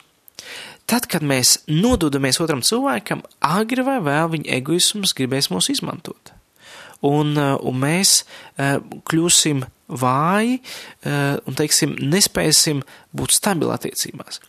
Tad, 0.90 1.07
kad 1.07 1.22
mēs 1.22 1.61
nododamies 1.70 2.40
otram 2.42 2.64
cilvēkam, 2.66 3.22
agri 3.46 3.85
vai 3.87 4.00
vēl 4.03 4.33
viņa 4.33 4.57
egoisms 4.59 5.14
gribēs 5.14 5.50
mūs 5.53 5.70
izmantot. 5.70 6.33
Un, 7.07 7.31
uh, 7.38 7.55
un 7.64 7.76
mēs 7.81 8.24
uh, 8.59 8.81
kļūsim 9.09 9.62
vāji 9.90 10.59
uh, 10.59 11.38
un, 11.46 11.57
teiksim, 11.59 11.94
nespēsim 12.11 12.83
būt 13.16 13.35
stabili 13.35 13.72
attiecībās. 13.74 14.40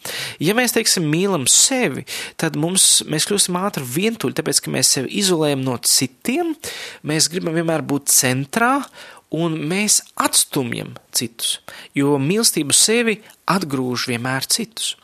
Ja 0.42 0.56
mēs, 0.58 0.74
teiksim, 0.76 1.06
mīlam 1.14 1.46
sevi, 1.50 2.04
tad 2.42 2.58
mums, 2.60 3.04
mēs 3.10 3.30
kļūsim 3.30 3.58
ātri 3.62 3.86
vientuļi, 3.88 4.38
tāpēc, 4.38 4.62
ka 4.66 4.74
mēs 4.74 4.94
sevi 4.98 5.14
izolējam 5.22 5.64
no 5.66 5.78
citiem, 5.86 6.56
mēs 7.08 7.30
gribam 7.32 7.58
vienmēr 7.58 7.86
būt 7.88 8.12
centrā 8.14 8.80
un 9.32 9.56
mēs 9.72 10.02
atstumjam 10.20 10.96
citus, 11.16 11.60
jo 11.98 12.18
mīlestību 12.22 12.76
sevi 12.76 13.22
atgrūž 13.52 14.10
vienmēr 14.12 14.50
citus. 14.52 14.98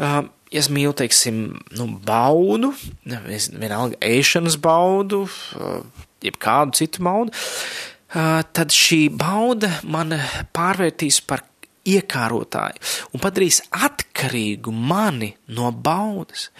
Uh, 0.00 0.22
es 0.52 0.68
mīlu, 0.72 0.94
teiksim, 0.96 1.44
nu, 1.78 1.86
baudu, 2.06 2.72
vienalga 3.04 3.98
ēšanas 4.04 4.58
baudu, 4.62 5.24
uh, 5.26 6.04
jeb 6.24 6.36
kādu 6.42 6.76
citu 6.78 7.04
baudu, 7.06 7.32
uh, 7.32 8.42
tad 8.54 8.74
šī 8.74 9.06
bauda 9.16 9.72
man 9.88 10.14
pārvērtīs 10.54 11.22
par 11.26 11.46
iekārotāju 11.88 12.78
un 13.10 13.22
padarīs 13.22 13.58
atkarīgu 13.74 14.70
mani 14.70 15.32
no 15.50 15.72
baudas. 15.74 16.50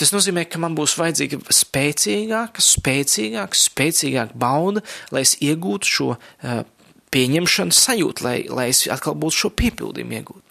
Tas 0.00 0.14
nozīmē, 0.14 0.46
ka 0.48 0.60
man 0.62 0.76
būs 0.78 0.96
vajadzīga 0.96 1.42
spēcīgāka, 1.52 2.64
spēcīgāka, 2.64 3.60
spēcīgāka 3.66 4.40
bauda, 4.40 4.84
lai 5.12 5.26
es 5.26 5.36
iegūtu 5.44 5.92
šo 5.92 6.08
uh, 6.16 6.64
pieņemšanas 7.12 7.84
sajūtu, 7.88 8.26
lai, 8.26 8.36
lai 8.48 8.70
es 8.72 8.86
atkal 8.92 9.16
būtu 9.20 9.42
šo 9.44 9.52
piepildījumu 9.60 10.20
iegūt. 10.20 10.42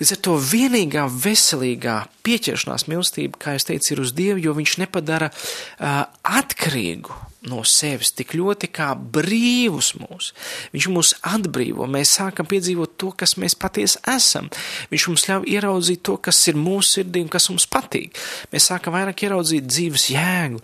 Līdz 0.00 0.14
ar 0.16 0.22
to 0.26 0.38
vienīgā 0.42 1.04
veselīgā 1.10 1.98
pieķeršanās 2.26 2.88
mīlestība, 2.90 3.38
kā 3.40 3.54
es 3.58 3.68
teicu, 3.68 3.94
ir 3.94 4.02
uz 4.02 4.14
Dievu, 4.16 4.42
jo 4.42 4.56
viņš 4.56 4.78
nepadara 4.82 5.30
uh, 5.30 6.04
atkarīgu 6.22 7.14
no 7.50 7.60
sevis 7.68 8.12
tik 8.16 8.34
ļoti 8.38 8.70
kā 8.72 8.90
brīvus 8.96 9.92
mūs. 10.00 10.30
Viņš 10.72 10.86
mūs 10.92 11.12
atbrīvo, 11.28 11.86
mēs 11.90 12.16
sākam 12.18 12.48
piedzīvot 12.48 12.96
to, 13.00 13.10
kas 13.16 13.36
mēs 13.40 13.56
patiesi 13.60 14.00
esam. 14.10 14.48
Viņš 14.92 15.08
mums 15.10 15.26
ļauj 15.28 15.50
ieraudzīt 15.52 16.04
to, 16.08 16.16
kas 16.24 16.40
ir 16.50 16.58
mūsu 16.60 17.00
sirdī 17.00 17.24
un 17.24 17.32
kas 17.32 17.50
mums 17.52 17.68
patīk. 17.70 18.16
Mēs 18.54 18.70
sākam 18.72 18.96
vairāk 18.96 19.26
ieraudzīt 19.26 19.68
dzīves 19.68 20.08
jēgu. 20.14 20.62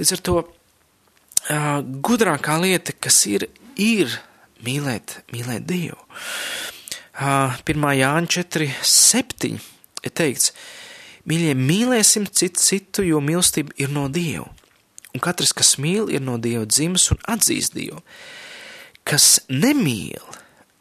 Līdz 0.00 0.14
ar 0.16 0.24
to 0.30 0.38
uh, 0.40 1.68
gudrākā 2.08 2.56
lieta, 2.62 2.96
kas 2.96 3.20
ir, 3.28 3.48
ir 3.76 4.18
mīlēt, 4.64 5.20
mīlēt 5.34 5.68
Dievu. 5.68 6.00
1. 7.18 7.88
Jāņa 7.98 8.30
4, 8.30 8.68
7 8.86 9.56
ir 10.06 10.14
teikts, 10.14 10.52
mīļie, 11.28 11.54
mīlēsim 11.58 12.28
citu 12.30 12.62
citu, 12.62 13.04
jo 13.06 13.22
mīlestība 13.24 13.74
ir 13.80 13.90
no 13.90 14.06
Dieva. 14.12 14.46
Un 15.16 15.22
katrs, 15.24 15.54
kas 15.56 15.76
mīl, 15.82 16.06
ir 16.12 16.22
no 16.22 16.36
Dieva 16.38 16.66
dzimis 16.68 17.08
un 17.14 17.18
atzīst 17.26 17.74
Dievu. 17.74 18.02
Kas 19.08 19.40
nemīl, 19.50 20.22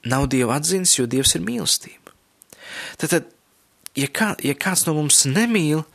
nav 0.05 0.27
Dieva 0.29 0.59
atzīts, 0.59 0.97
jo 0.99 1.07
Dievs 1.09 1.33
ir 1.39 1.45
mīlestība. 1.47 2.13
Tad, 3.01 3.09
tad 3.09 3.29
ja, 3.97 4.09
kā, 4.11 4.33
ja 4.45 4.53
kāds 4.53 4.85
no 4.85 4.93
mums 4.99 5.23
nemīl, 5.25 5.85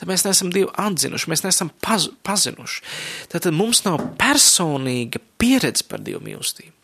tad 0.00 0.10
mēs 0.10 0.26
neesam 0.26 0.50
Dievu 0.54 0.72
atzinuši, 0.82 1.30
mēs 1.30 1.44
neesam 1.46 1.70
paz, 1.84 2.08
pazinuši. 2.26 2.82
Tad, 3.30 3.44
tad 3.46 3.54
mums 3.54 3.84
nav 3.86 4.02
personīga 4.18 5.22
pieredze 5.38 5.86
par 5.86 6.02
Dievu 6.02 6.24
mīlestību. 6.26 6.74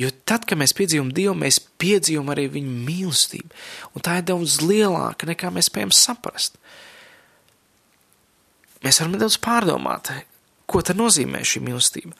Jo 0.00 0.10
tad, 0.26 0.46
kad 0.48 0.58
mēs 0.58 0.74
piedzīvojam 0.74 1.12
Dievu, 1.14 1.36
mēs 1.38 1.60
piedzīvojam 1.82 2.32
arī 2.34 2.48
Viņa 2.56 2.74
mīlestību. 2.88 3.54
Un 3.94 4.04
tā 4.04 4.18
ir 4.18 4.26
daudz 4.30 4.58
lielāka 4.64 5.28
nekā 5.30 5.52
mēs 5.54 5.70
spējam 5.70 5.94
saprast. 5.94 6.58
Mēs 8.84 8.98
varam 9.00 9.14
nedaudz 9.14 9.38
pārdomāt, 9.40 10.10
ko 10.68 10.82
nozīmē 10.98 11.40
šī 11.46 11.62
mīlestība. 11.64 12.12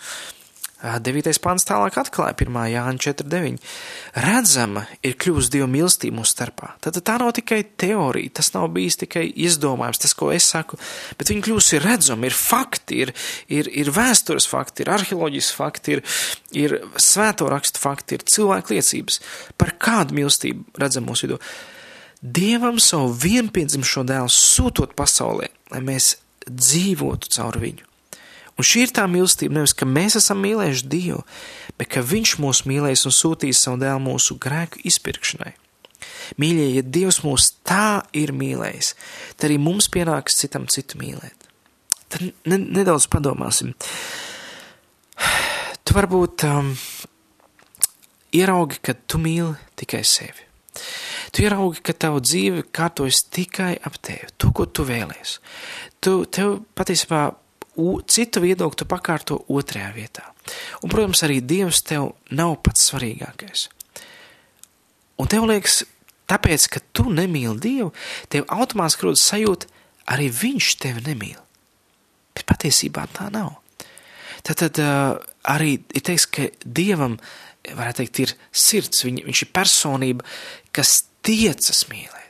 9. 0.85 1.33
pāns 1.41 1.65
tālāk 1.65 1.97
atklāja 1.97 2.35
1. 2.37 2.57
Jāņa 2.75 3.01
4.9. 3.07 3.61
Redzama 4.21 4.85
ir 5.05 5.17
kļuvusi 5.21 5.53
Dieva 5.55 5.69
mīlestība 5.71 6.19
mūsu 6.19 6.35
starpā. 6.35 6.75
Tad 6.85 6.99
tā 7.01 7.17
nav 7.23 7.33
tikai 7.39 7.63
teorija, 7.81 8.35
tas 8.37 8.51
nav 8.53 8.69
bijis 8.75 8.99
tikai 9.01 9.25
izdomājums, 9.47 10.03
tas, 10.03 10.13
ko 10.19 10.29
es 10.35 10.51
saku, 10.53 10.77
bet 11.19 11.33
viņa 11.33 11.47
kļūsi 11.47 11.81
redzama, 11.85 12.29
ir 12.29 12.37
fakti, 12.37 13.01
ir, 13.07 13.15
ir, 13.49 13.71
ir 13.73 13.93
vēstures 13.97 14.49
fakti, 14.51 14.85
ir 14.85 14.93
arheoloģijas 14.99 15.53
fakti, 15.57 15.97
ir, 15.97 16.05
ir 16.53 16.77
svēto 17.01 17.49
rakstu 17.53 17.81
fakti, 17.81 18.19
ir 18.19 18.29
cilvēku 18.35 18.77
liecības. 18.77 19.23
Par 19.61 19.73
kādu 19.81 20.21
mīlestību 20.21 20.77
redzam 20.85 21.09
mūsu 21.09 21.29
vidū? 21.31 21.41
Dievam 22.25 22.77
savu 22.81 23.11
vienpiedzimšo 23.25 24.05
dēlu 24.09 24.33
sūtot 24.33 24.95
pasaulē, 24.97 25.51
lai 25.73 25.83
mēs 25.85 26.15
dzīvotu 26.45 27.33
caur 27.33 27.61
viņu. 27.61 27.94
Un 28.55 28.67
šī 28.67 28.85
ir 28.87 28.95
tā 28.95 29.05
mīlestība, 29.11 29.57
nevis 29.57 29.75
ka 29.75 29.87
mēs 29.89 30.15
esam 30.21 30.39
mīlējuši 30.45 30.89
Dievu, 30.91 31.23
bet 31.79 31.91
ka 31.91 32.05
Viņš 32.07 32.37
mūs 32.43 32.63
mīlēs 32.71 33.03
un 33.09 33.15
sūtīs 33.15 33.65
savu 33.65 33.81
dēlu 33.83 34.03
mūsu 34.05 34.39
grēku 34.39 34.83
izpirkšanai. 34.87 35.55
Mīļie, 36.41 36.69
ja 36.77 36.85
Dievs 36.87 37.23
mūs 37.25 37.51
tā 37.67 38.05
ir 38.17 38.33
mīlējis, 38.37 38.93
tad 39.37 39.49
arī 39.49 39.59
mums 39.63 39.91
pienāks 39.93 40.39
citam 40.39 40.69
citu 40.71 41.01
mīlēt. 41.01 41.49
Tad 42.13 42.31
ne, 42.47 42.61
nedaudz 42.61 43.09
padomāsim. 43.11 43.75
Tu 45.85 45.97
varbūt 45.97 46.47
um, 46.49 46.73
ieraugi, 48.35 48.81
ka 48.85 48.95
tu 48.95 49.21
mīli 49.23 49.55
tikai 49.81 50.05
sevi. 50.07 50.47
Tu 51.35 51.45
ieraugi, 51.45 51.83
ka 51.85 51.95
tava 51.99 52.23
dzīve 52.23 52.65
kārtojas 52.75 53.25
tikai 53.35 53.75
ap 53.83 53.99
tevi, 54.03 54.31
to, 54.39 54.53
ko 54.55 54.67
tu 54.71 54.87
vēlies. 54.87 55.39
Tu, 56.03 56.21
tev 56.31 56.61
patiesībā 56.79 57.27
citu 58.09 58.43
viedokli 58.45 58.81
tu 58.81 58.87
pakārto 58.89 59.41
otrajā 59.51 59.91
vietā. 59.95 60.29
Un, 60.83 60.91
protams, 60.93 61.25
arī 61.27 61.41
Dievs 61.43 61.83
tev 61.87 62.13
nav 62.31 62.59
pats 62.65 62.89
svarīgākais. 62.91 63.69
Un 65.21 65.31
tev 65.31 65.47
liekas, 65.49 65.83
tāpēc, 66.31 66.69
ka 66.73 66.83
tu 66.97 67.09
nemīli 67.13 67.61
Dievu, 67.63 67.93
tev 68.33 68.47
automātiski 68.53 69.09
rodas 69.09 69.27
sajūta, 69.29 69.71
arī 70.11 70.29
Viņš 70.35 70.71
tevi 70.83 71.05
nemīl. 71.07 71.41
Bet 72.35 72.47
patiesībā 72.51 73.07
tā 73.15 73.31
nav. 73.33 73.57
Tad, 74.45 74.61
tad 74.61 74.81
arī 75.49 75.79
ir 75.95 76.05
teiks, 76.05 76.27
ka 76.29 76.51
Dievam, 76.65 77.17
varētu 77.65 78.03
teikt, 78.03 78.21
ir 78.21 78.35
sirds, 78.53 79.05
viņ, 79.07 79.23
viņš 79.29 79.47
ir 79.47 79.55
personība, 79.57 80.27
kas 80.75 81.05
tiecas 81.25 81.87
mīlēt. 81.89 82.21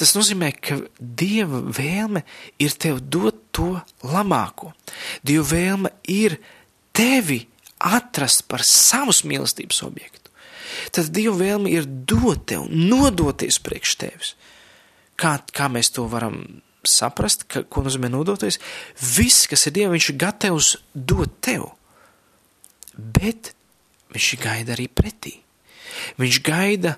Tas 0.00 0.14
nozīmē, 0.16 0.50
ka 0.58 0.80
Dieva 0.98 1.60
vēlme 1.64 2.24
ir 2.62 2.76
tev 2.80 3.00
dot 3.00 3.43
to 3.54 3.70
labāko. 4.02 4.72
Dieva 5.22 5.46
vēlme 5.54 5.94
ir 6.10 6.38
tevi 6.94 7.44
atrast 7.84 8.46
par 8.50 8.64
savus 8.66 9.22
mīlestības 9.26 9.82
objektu. 9.86 10.32
Tad 10.94 11.12
Dieva 11.14 11.36
vēlme 11.38 11.70
ir 11.72 11.86
dot 11.86 12.46
tev, 12.50 12.66
nodoties 12.70 13.60
priekš 13.62 13.96
tevis. 14.00 14.34
Kā, 15.20 15.36
kā 15.54 15.68
mēs 15.70 15.92
to 15.94 16.08
varam 16.10 16.40
saprast, 16.84 17.46
ka, 17.48 17.62
ko 17.70 17.84
nozīmē 17.86 18.10
nodoties? 18.12 18.58
Viss, 18.98 19.46
kas 19.50 19.68
ir 19.68 19.76
Dieva, 19.76 19.94
viņš 19.94 20.10
ir 20.10 20.20
gatavs 20.20 20.74
dot 20.94 21.38
tev. 21.44 21.70
Bet 22.94 23.54
viņš 24.14 24.30
gaida 24.42 24.74
arī 24.74 24.88
pretī. 24.90 25.38
Viņš 26.20 26.40
gaida 26.44 26.96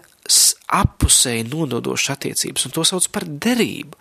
apusēji 0.76 1.46
nododošas 1.50 2.14
attiecības, 2.16 2.66
un 2.66 2.74
to 2.74 2.84
sauc 2.86 3.06
par 3.14 3.26
derību. 3.26 3.98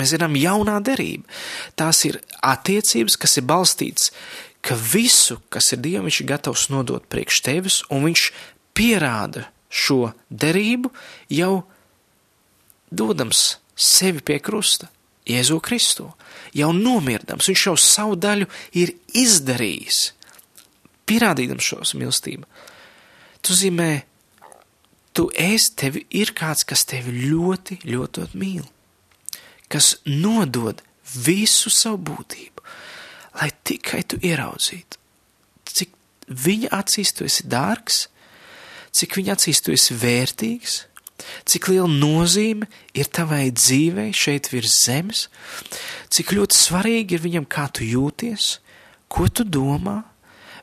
Mēs 0.00 0.14
zinām, 0.14 0.38
jaunā 0.40 0.78
derība. 0.84 1.28
Tās 1.78 2.04
ir 2.08 2.20
attiecības, 2.40 3.18
kas 3.20 3.38
ir 3.38 3.46
balstītas, 3.48 4.12
ka 4.62 4.76
visu, 4.78 5.40
kas 5.52 5.72
ir 5.74 5.82
Dievam, 5.84 6.06
viņš 6.08 6.22
ir 6.22 6.30
gatavs 6.30 6.68
nodot 6.72 7.04
priekš 7.10 7.42
tevis, 7.44 7.82
un 7.92 8.06
viņš 8.06 8.28
pierāda 8.76 9.48
šo 9.72 10.12
derību 10.30 10.92
jau 11.32 11.62
dodams 12.92 13.58
sevi 13.76 14.22
pie 14.24 14.38
krusta, 14.44 14.88
Jēzu 15.28 15.60
Kristu, 15.62 16.08
jau 16.50 16.72
nomirdams, 16.74 17.46
viņš 17.46 17.66
jau 17.68 17.76
savu 17.78 18.16
daļu 18.18 18.48
ir 18.78 18.90
izdarījis, 19.14 20.00
pierādījams 21.06 21.68
šos 21.68 21.94
mīlestību. 21.98 22.48
Tas 23.42 23.54
nozīmē, 23.54 23.90
tu 25.12 25.28
esi, 25.36 25.72
tevi 25.76 26.04
ir 26.10 26.32
kāds, 26.36 26.64
kas 26.68 26.86
tevi 26.88 27.14
ļoti, 27.28 27.82
ļoti 27.88 28.28
mīl, 28.38 28.64
kas 29.72 29.96
nodod 30.08 30.82
visu 31.12 31.72
savu 31.72 32.00
būtību, 32.12 32.64
lai 33.40 33.50
tikai 33.64 34.02
tu 34.08 34.20
ieraudzītu, 34.24 35.00
cik 35.72 35.92
viņa 36.28 36.72
acīs 36.78 37.12
tu 37.16 37.26
esi 37.28 37.44
dārgs, 37.48 38.06
cik 38.92 39.18
viņa 39.18 39.36
acīs 39.36 39.62
tu 39.64 39.72
esi 39.74 39.96
vērtīgs, 39.96 40.78
cik 41.48 41.68
liela 41.70 41.88
nozīme 41.90 42.68
ir 42.98 43.08
tavai 43.12 43.46
dzīvei 43.54 44.10
šeit 44.16 44.50
virs 44.52 44.74
zemes, 44.86 45.26
cik 46.12 46.34
ļoti 46.36 46.58
svarīgi 46.58 47.16
ir 47.16 47.24
viņam, 47.24 47.48
kā 47.48 47.68
tu 47.72 47.86
jūties, 47.86 48.56
ko 49.12 49.28
tu 49.28 49.44
domā. 49.44 50.02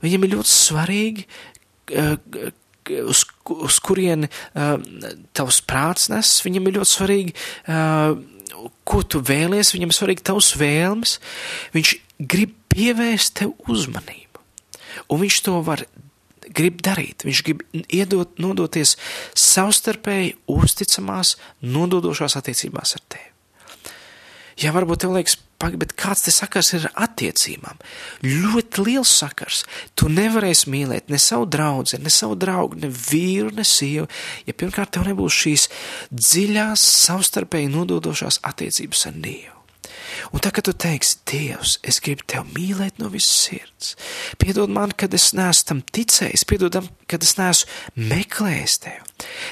Viņam 0.04 0.26
ir 0.26 0.34
ļoti 0.38 0.52
svarīgi, 0.52 1.26
uh, 2.00 2.52
uz, 3.06 3.26
uz 3.50 3.80
kurieni 3.84 4.30
uh, 4.30 4.76
tavs 5.38 5.62
prāts 5.66 6.10
nes, 6.12 6.34
viņam 6.45 6.70
ir 6.70 6.80
ļoti 6.80 6.91
svarīgi, 6.93 7.36
uh, 7.70 8.18
ko 8.88 9.02
tu 9.06 9.22
vēlies, 9.24 9.74
viņam 9.76 9.93
ir 9.93 9.97
svarīgi 9.97 10.26
tavs 10.30 10.54
vēlmes. 10.60 11.18
Viņš 11.76 11.95
grib 12.20 12.56
pievērst 12.74 13.39
tev 13.41 13.56
uzmanību, 13.72 14.43
un 15.10 15.24
viņš 15.24 15.41
to 15.45 15.58
var 15.66 15.86
grib 16.56 16.82
darīt. 16.86 17.26
Viņš 17.28 17.41
grib 17.45 17.64
iedot, 17.86 18.38
nodoties 18.41 18.95
savstarpēji 19.38 20.36
uzticamās, 20.50 21.36
nododošās 21.62 22.38
attiecībās 22.39 22.95
ar 22.97 23.06
tevi. 23.08 23.29
Ja 24.60 24.74
varbūt 24.76 25.05
tev 25.05 25.14
liekas, 25.16 25.38
bet 25.80 25.93
kāds 25.99 26.26
te 26.26 26.34
sakars 26.36 26.74
ir 26.76 26.88
attiecībām? 26.99 27.80
Ļoti 28.26 28.84
liels 28.84 29.12
sakars. 29.22 29.62
Tu 29.95 30.10
nevarēsi 30.12 30.72
mīlēt 30.74 31.07
ne 31.12 31.20
savu 31.22 31.47
draugu, 31.47 31.99
ne 32.03 32.12
savu 32.12 32.36
draugu, 32.39 32.80
ne 32.82 32.89
vīru, 32.91 33.53
ne 33.55 33.64
sievu, 33.68 34.10
ja 34.47 34.55
pirmkārt 34.55 34.91
tev 34.97 35.07
nebūs 35.07 35.38
šīs 35.45 35.70
dziļās, 36.12 36.84
savstarpēji 37.05 37.72
nododošās 37.72 38.41
attiecības 38.51 39.07
ar 39.07 39.24
Dievu. 39.24 39.55
Un 40.36 40.43
tā, 40.43 40.51
kad 40.51 40.66
tu 40.68 40.74
teiksi, 40.76 41.20
Dievs, 41.30 41.78
es 41.88 42.01
gribu 42.03 42.26
tevi 42.28 42.55
mīlēt 42.57 42.99
no 42.99 43.07
visas 43.14 43.45
sirds, 43.45 43.93
piedod 44.41 44.72
man, 44.74 44.91
kad 44.91 45.14
es 45.16 45.32
neesmu 45.38 45.70
tam 45.70 45.84
ticējis, 45.95 46.45
piedod 46.49 46.76
man, 46.82 46.89
kad 47.10 47.24
es 47.24 47.38
neesmu 47.39 48.10
meklējis 48.12 48.78
tevi, 48.84 49.09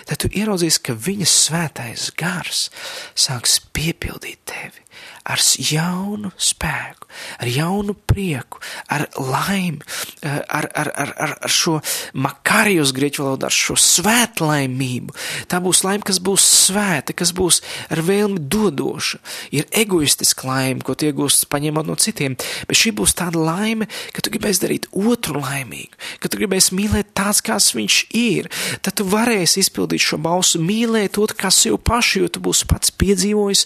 tad 0.10 0.24
tu 0.24 0.32
ieraudzīsi, 0.32 0.84
ka 0.88 0.98
viņa 1.08 1.30
svētais 1.32 2.10
gars 2.20 2.68
sāks 3.16 3.60
piepildīt 3.76 4.44
tevi 4.50 4.88
ar 5.28 5.42
jaunu 5.60 6.32
spēku, 6.40 7.08
ar 7.42 7.50
jaunu 7.52 7.96
prieku, 8.08 8.62
ar 8.94 9.06
laimi, 9.20 9.84
eh, 10.24 10.40
ar, 10.48 10.70
ar, 10.72 10.92
ar, 10.96 11.14
ar, 11.18 11.34
ar 11.44 11.52
šo 11.52 11.78
makārijos 12.16 12.94
grieķu 12.96 13.26
valodā, 13.26 13.50
ar 13.50 13.56
šo 13.56 13.76
svētlaimību. 13.82 15.16
Tā 15.52 15.60
būs 15.64 15.84
laime, 15.84 16.06
kas 16.08 16.22
būs 16.24 16.46
svēta, 16.68 17.16
kas 17.18 17.34
būs 17.36 17.60
ar 17.92 18.04
vēlmi 18.08 18.40
dodoša. 18.48 19.20
Ir 19.52 19.68
egoistiska 19.72 20.48
laime, 20.48 20.86
ko 20.86 20.96
iegūst 20.96 21.50
paņemot 21.52 21.90
no 21.90 21.98
citiem, 22.00 22.38
bet 22.68 22.80
šī 22.80 22.96
būs 22.96 23.18
tāda 23.20 23.42
laime, 23.42 23.90
ka 24.16 24.24
tu 24.24 24.32
gribēsi 24.32 24.64
darīt 24.64 24.88
otru 24.96 25.42
laimīgu, 25.44 25.92
ka 26.24 26.32
tu 26.32 26.40
gribēsi 26.40 26.76
mīlēt 26.78 27.12
tāds, 27.18 27.44
kāds 27.44 27.74
viņš 27.76 28.00
ir. 28.16 28.48
Tad 28.82 29.00
tu 29.02 29.08
varēsi 29.12 29.57
izpildīt 29.62 30.04
šo 30.04 30.20
balsu, 30.22 30.62
mīlēt 30.64 31.20
otru 31.22 31.38
kā 31.40 31.52
sev 31.54 31.80
pašu, 31.84 32.24
jo 32.24 32.34
tu 32.34 32.44
būsi 32.44 32.68
pats 32.70 32.94
piedzīvojis 32.94 33.66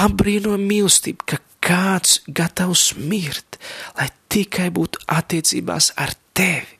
apbrīnojama 0.00 0.66
mīlestība, 0.70 1.26
ka 1.26 1.40
kāds 1.64 2.20
gatavs 2.26 2.94
mirt, 2.96 3.58
lai 3.98 4.08
tikai 4.32 4.70
būtu 4.74 5.04
attiecībās 5.10 5.92
ar 6.00 6.14
tevi. 6.36 6.78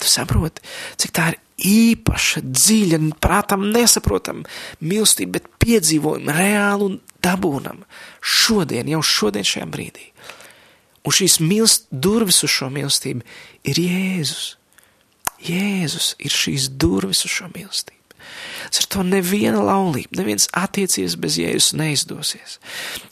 Tu 0.00 0.08
saproti, 0.08 0.62
cik 0.96 1.12
tā 1.12 1.30
ir 1.32 1.40
īpaša, 1.70 2.40
dziļa, 2.46 3.00
prātam 3.20 3.66
nesaprotama 3.74 4.48
mīlestība, 4.80 5.36
bet 5.36 5.50
piedzīvojama, 5.60 6.36
reāla 6.36 6.86
un 6.88 7.00
dabūnama 7.20 7.84
šodien, 8.20 8.88
jau 8.88 9.02
šodien 9.04 9.44
šajā 9.44 9.66
brīdī. 9.68 10.08
Un 11.04 11.16
šīs 11.16 11.38
milst, 11.44 11.86
durvis 11.90 12.42
uz 12.44 12.52
šo 12.52 12.70
mīlestību 12.72 13.24
ir 13.68 13.82
Jēzus. 13.84 14.56
Jēzus 15.40 16.14
ir 16.20 16.34
šīs 16.34 16.68
durvis 16.76 17.24
uz 17.24 17.32
šo 17.38 17.48
mīlestību. 17.54 17.99
Ar 18.70 18.86
to 18.90 19.02
neviena 19.06 19.60
laulība, 19.64 20.20
nevienas 20.20 20.48
attiecības 20.56 21.16
bez 21.20 21.38
jēzus 21.40 21.74
neizdosies. 21.78 22.58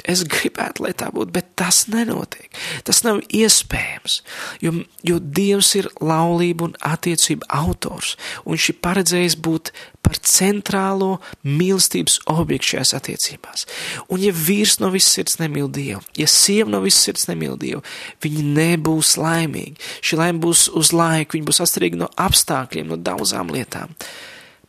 Es 0.09 0.25
gribētu, 0.29 0.87
lai 0.87 0.95
tā 0.97 1.11
būtu, 1.15 1.33
bet 1.35 1.53
tas 1.59 1.85
nenotiek. 1.93 2.49
Tas 2.89 3.03
nav 3.07 3.21
iespējams, 3.29 4.21
jo, 4.65 4.73
jo 5.07 5.19
Dievs 5.19 5.75
ir 5.79 5.91
laulība 6.01 6.69
un 6.69 6.77
attiecība 6.85 7.49
autors, 7.61 8.17
un 8.45 8.57
viņš 8.57 8.69
ir 8.73 8.81
paredzējis 8.85 9.39
būt 9.45 9.73
par 10.09 10.17
centrālo 10.25 11.19
mīlestības 11.45 12.21
objektu 12.33 12.73
šajās 12.73 12.95
attiecībās. 12.97 13.67
Un 14.09 14.23
ja 14.25 14.33
vīrs 14.33 14.79
no 14.81 14.89
visas 14.95 15.19
sirds 15.19 15.37
nemīl 15.43 15.69
Dievu, 15.73 16.01
ja 16.17 16.29
sieva 16.31 16.73
no 16.73 16.81
visas 16.85 17.05
sirds 17.05 17.29
nemīl 17.29 17.59
Dievu, 17.61 17.83
viņi 18.25 18.47
nebūs 18.57 19.17
laimīgi. 19.21 19.77
Šī 20.01 20.21
laime 20.23 20.41
būs 20.45 20.69
uz 20.79 20.95
laiku, 20.97 21.37
viņi 21.37 21.49
būs 21.51 21.63
atkarīgi 21.65 22.01
no 22.01 22.09
apstākļiem, 22.17 22.89
no 22.89 22.97
daudzām 22.97 23.53
lietām. 23.53 23.93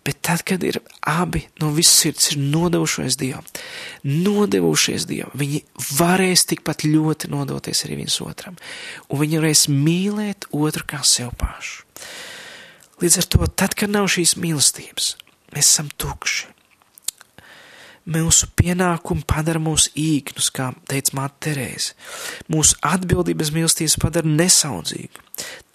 Bet 0.09 0.23
tad, 0.25 0.41
kad 0.41 0.63
ir 0.65 0.79
abi 1.05 1.43
no 1.61 1.67
visas 1.69 1.99
sirds 2.01 2.31
ir 2.31 2.39
nodevušies 2.41 3.13
Dievam, 3.21 3.45
nodevušies 4.01 5.03
Dievam, 5.05 5.35
viņi 5.37 5.59
varēs 5.99 6.47
tikpat 6.49 6.81
ļoti 6.87 7.29
nodoties 7.29 7.83
arī 7.85 7.99
viens 7.99 8.15
otram, 8.25 8.57
un 9.05 9.21
viņi 9.21 9.37
varēs 9.37 9.67
mīlēt 9.69 10.47
otru 10.49 10.87
kā 10.89 11.03
sev 11.05 11.29
pašu. 11.37 11.85
Līdz 13.03 13.19
ar 13.21 13.27
to, 13.35 13.51
tad, 13.53 13.77
kad 13.77 13.93
nav 13.93 14.09
šīs 14.09 14.33
mīlestības, 14.41 15.11
mēs 15.53 15.69
esam 15.69 15.93
tukši. 16.01 16.49
Mūsu 18.09 18.47
pienākumi 18.57 19.21
padara 19.29 19.61
mūs 19.61 19.89
īknus, 19.99 20.49
kā 20.55 20.71
teica 20.89 21.13
Māte 21.17 21.37
Terēze. 21.45 21.93
Mūsu 22.49 22.79
atbildības 22.85 23.51
mīlestības 23.53 23.97
padara 24.01 24.31
nesaudzīgu, 24.31 25.21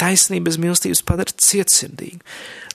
taisnības 0.01 0.59
mīlestības 0.63 1.05
padara 1.07 1.37
cietsirdīgu, 1.47 2.19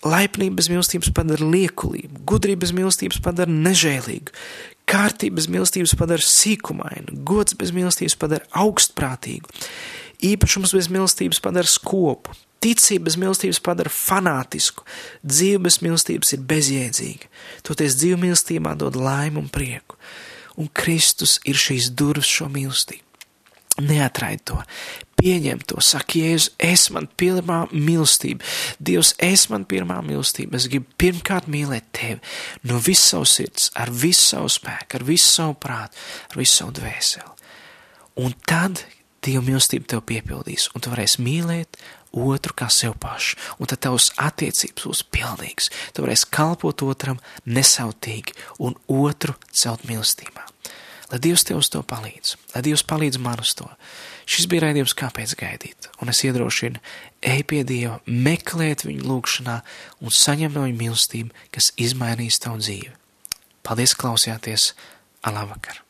laipnības 0.07 0.71
mīlestības 0.71 1.11
padara 1.15 1.51
liekulību, 1.51 2.23
gudrības 2.29 2.71
mīlestības 2.77 3.19
padara 3.25 3.51
nežēlīgu, 3.51 4.35
kārtības 4.89 5.49
mīlestības 5.51 5.95
padara 5.99 6.23
sīkumainu, 6.23 7.19
gods 7.27 7.57
bez 7.59 7.75
mīlestības 7.75 8.15
padara 8.21 8.47
augstprātīgu, 8.63 9.51
īpašums 10.25 10.75
bez 10.75 10.89
mīlestības 10.91 11.41
padara 11.43 11.69
skopu, 11.69 12.35
ticība 12.63 13.07
bez 13.07 13.17
mīlestības 13.19 13.61
padara 13.63 13.91
fanātisku, 13.93 14.85
dzīve 15.23 15.63
bez 15.67 15.79
mīlestības 15.83 16.33
ir 16.35 16.47
bezjēdzīga, 16.49 17.29
toties 17.67 17.99
dzīve 17.99 18.19
mīlestībā 18.25 18.75
dod 18.79 18.99
laimu 18.99 19.45
un 19.45 19.51
prieku, 19.53 19.99
un 20.59 20.71
Kristus 20.75 21.39
ir 21.47 21.59
šīs 21.59 21.93
durvis 21.95 22.29
šo 22.29 22.49
mīlestību. 22.51 23.05
Neatraid 23.79 24.41
to, 24.43 24.57
pieņem 25.21 25.61
to, 25.63 25.79
saka, 25.83 26.19
Jēzus, 26.19 26.49
es 26.59 26.89
man 26.91 27.05
pirmā 27.19 27.61
mīlestība, 27.71 28.43
Dievs, 28.75 29.13
es 29.23 29.45
man 29.51 29.63
pirmā 29.69 30.01
mīlestība, 30.03 30.59
es 30.59 30.67
gribu 30.67 30.89
pirmkārt 30.99 31.47
mīlēt 31.47 31.87
tevi 31.95 32.19
no 32.67 32.81
visas 32.83 33.13
savas 33.13 33.37
sirds, 33.39 33.69
ar 33.79 33.91
visu 33.91 34.25
savu 34.33 34.51
spēku, 34.51 34.99
ar 34.99 35.07
visu 35.07 35.29
savu 35.29 35.55
prātu, 35.63 35.95
ar 36.27 36.41
visu 36.41 36.57
savu 36.59 36.75
dvēseli. 36.81 37.35
Un 38.19 38.35
tad 38.43 38.83
Dieva 39.25 39.43
mīlestība 39.43 39.87
tev 39.93 40.03
piepildīs, 40.07 40.69
un 40.73 40.83
tu 40.83 40.91
varēsi 40.93 41.23
mīlēt 41.25 41.79
otru 42.15 42.55
kā 42.57 42.69
sev 42.73 42.95
pašu, 43.01 43.37
un 43.59 43.69
tad 43.69 43.83
tavs 43.85 44.11
attiecības 44.17 44.85
būs 44.85 45.01
pilnīgas. 45.13 45.69
Tu 45.93 46.05
varēsi 46.05 46.29
kalpot 46.33 46.85
otram 46.87 47.19
nesautīgi 47.45 48.37
un 48.63 48.77
otru 48.87 49.35
celt 49.51 49.85
mīlestībā. 49.89 50.45
Lai 51.09 51.17
Dievs 51.17 51.41
tev 51.47 51.57
uz 51.57 51.71
to 51.73 51.81
palīdz, 51.81 52.35
lai 52.53 52.61
Dievs 52.67 52.85
palīdz 52.85 53.17
man 53.21 53.41
uz 53.41 53.55
to. 53.57 53.65
Šis 54.29 54.45
bija 54.49 54.67
raidījums, 54.67 54.93
kāpēc 54.93 55.33
gaidīt, 55.39 55.89
un 56.03 56.13
es 56.13 56.21
iedrošinu, 56.21 56.77
ej 57.25 57.41
pie 57.49 57.63
Dieva, 57.65 57.97
meklēt 58.05 58.85
viņu 58.85 59.09
lūgšanā 59.09 59.57
un 60.05 60.13
saņem 60.13 60.53
no 60.53 60.67
viņa 60.67 60.81
mīlestību, 60.83 61.33
kas 61.55 61.73
izmainīs 61.81 62.37
tavu 62.45 62.61
dzīvi. 62.61 62.93
Paldies, 63.65 63.97
klausījāties! 63.97 64.71
Alabakar! 65.25 65.88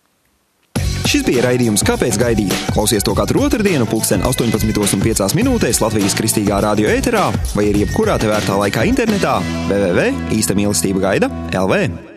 Šis 1.08 1.24
bija 1.28 1.46
raidījums, 1.46 1.84
kāpēc 1.88 2.18
gaidīt. 2.20 2.56
Klausies 2.74 3.06
to 3.06 3.16
katru 3.18 3.46
otrdienu, 3.48 3.88
pulksten 3.90 4.26
18,5 4.28 5.38
minūtēs 5.40 5.82
Latvijas 5.84 6.18
kristīgā 6.18 6.60
radio 6.66 6.92
ēterā 6.92 7.30
vai 7.56 7.70
arī 7.70 7.86
jebkurā 7.86 8.20
tevērtā 8.22 8.60
laikā 8.66 8.86
internetā 8.90 9.40
www.īsta 9.70 10.58
mīlestība 10.60 11.08
gaida 11.10 11.34
LV. 11.54 12.08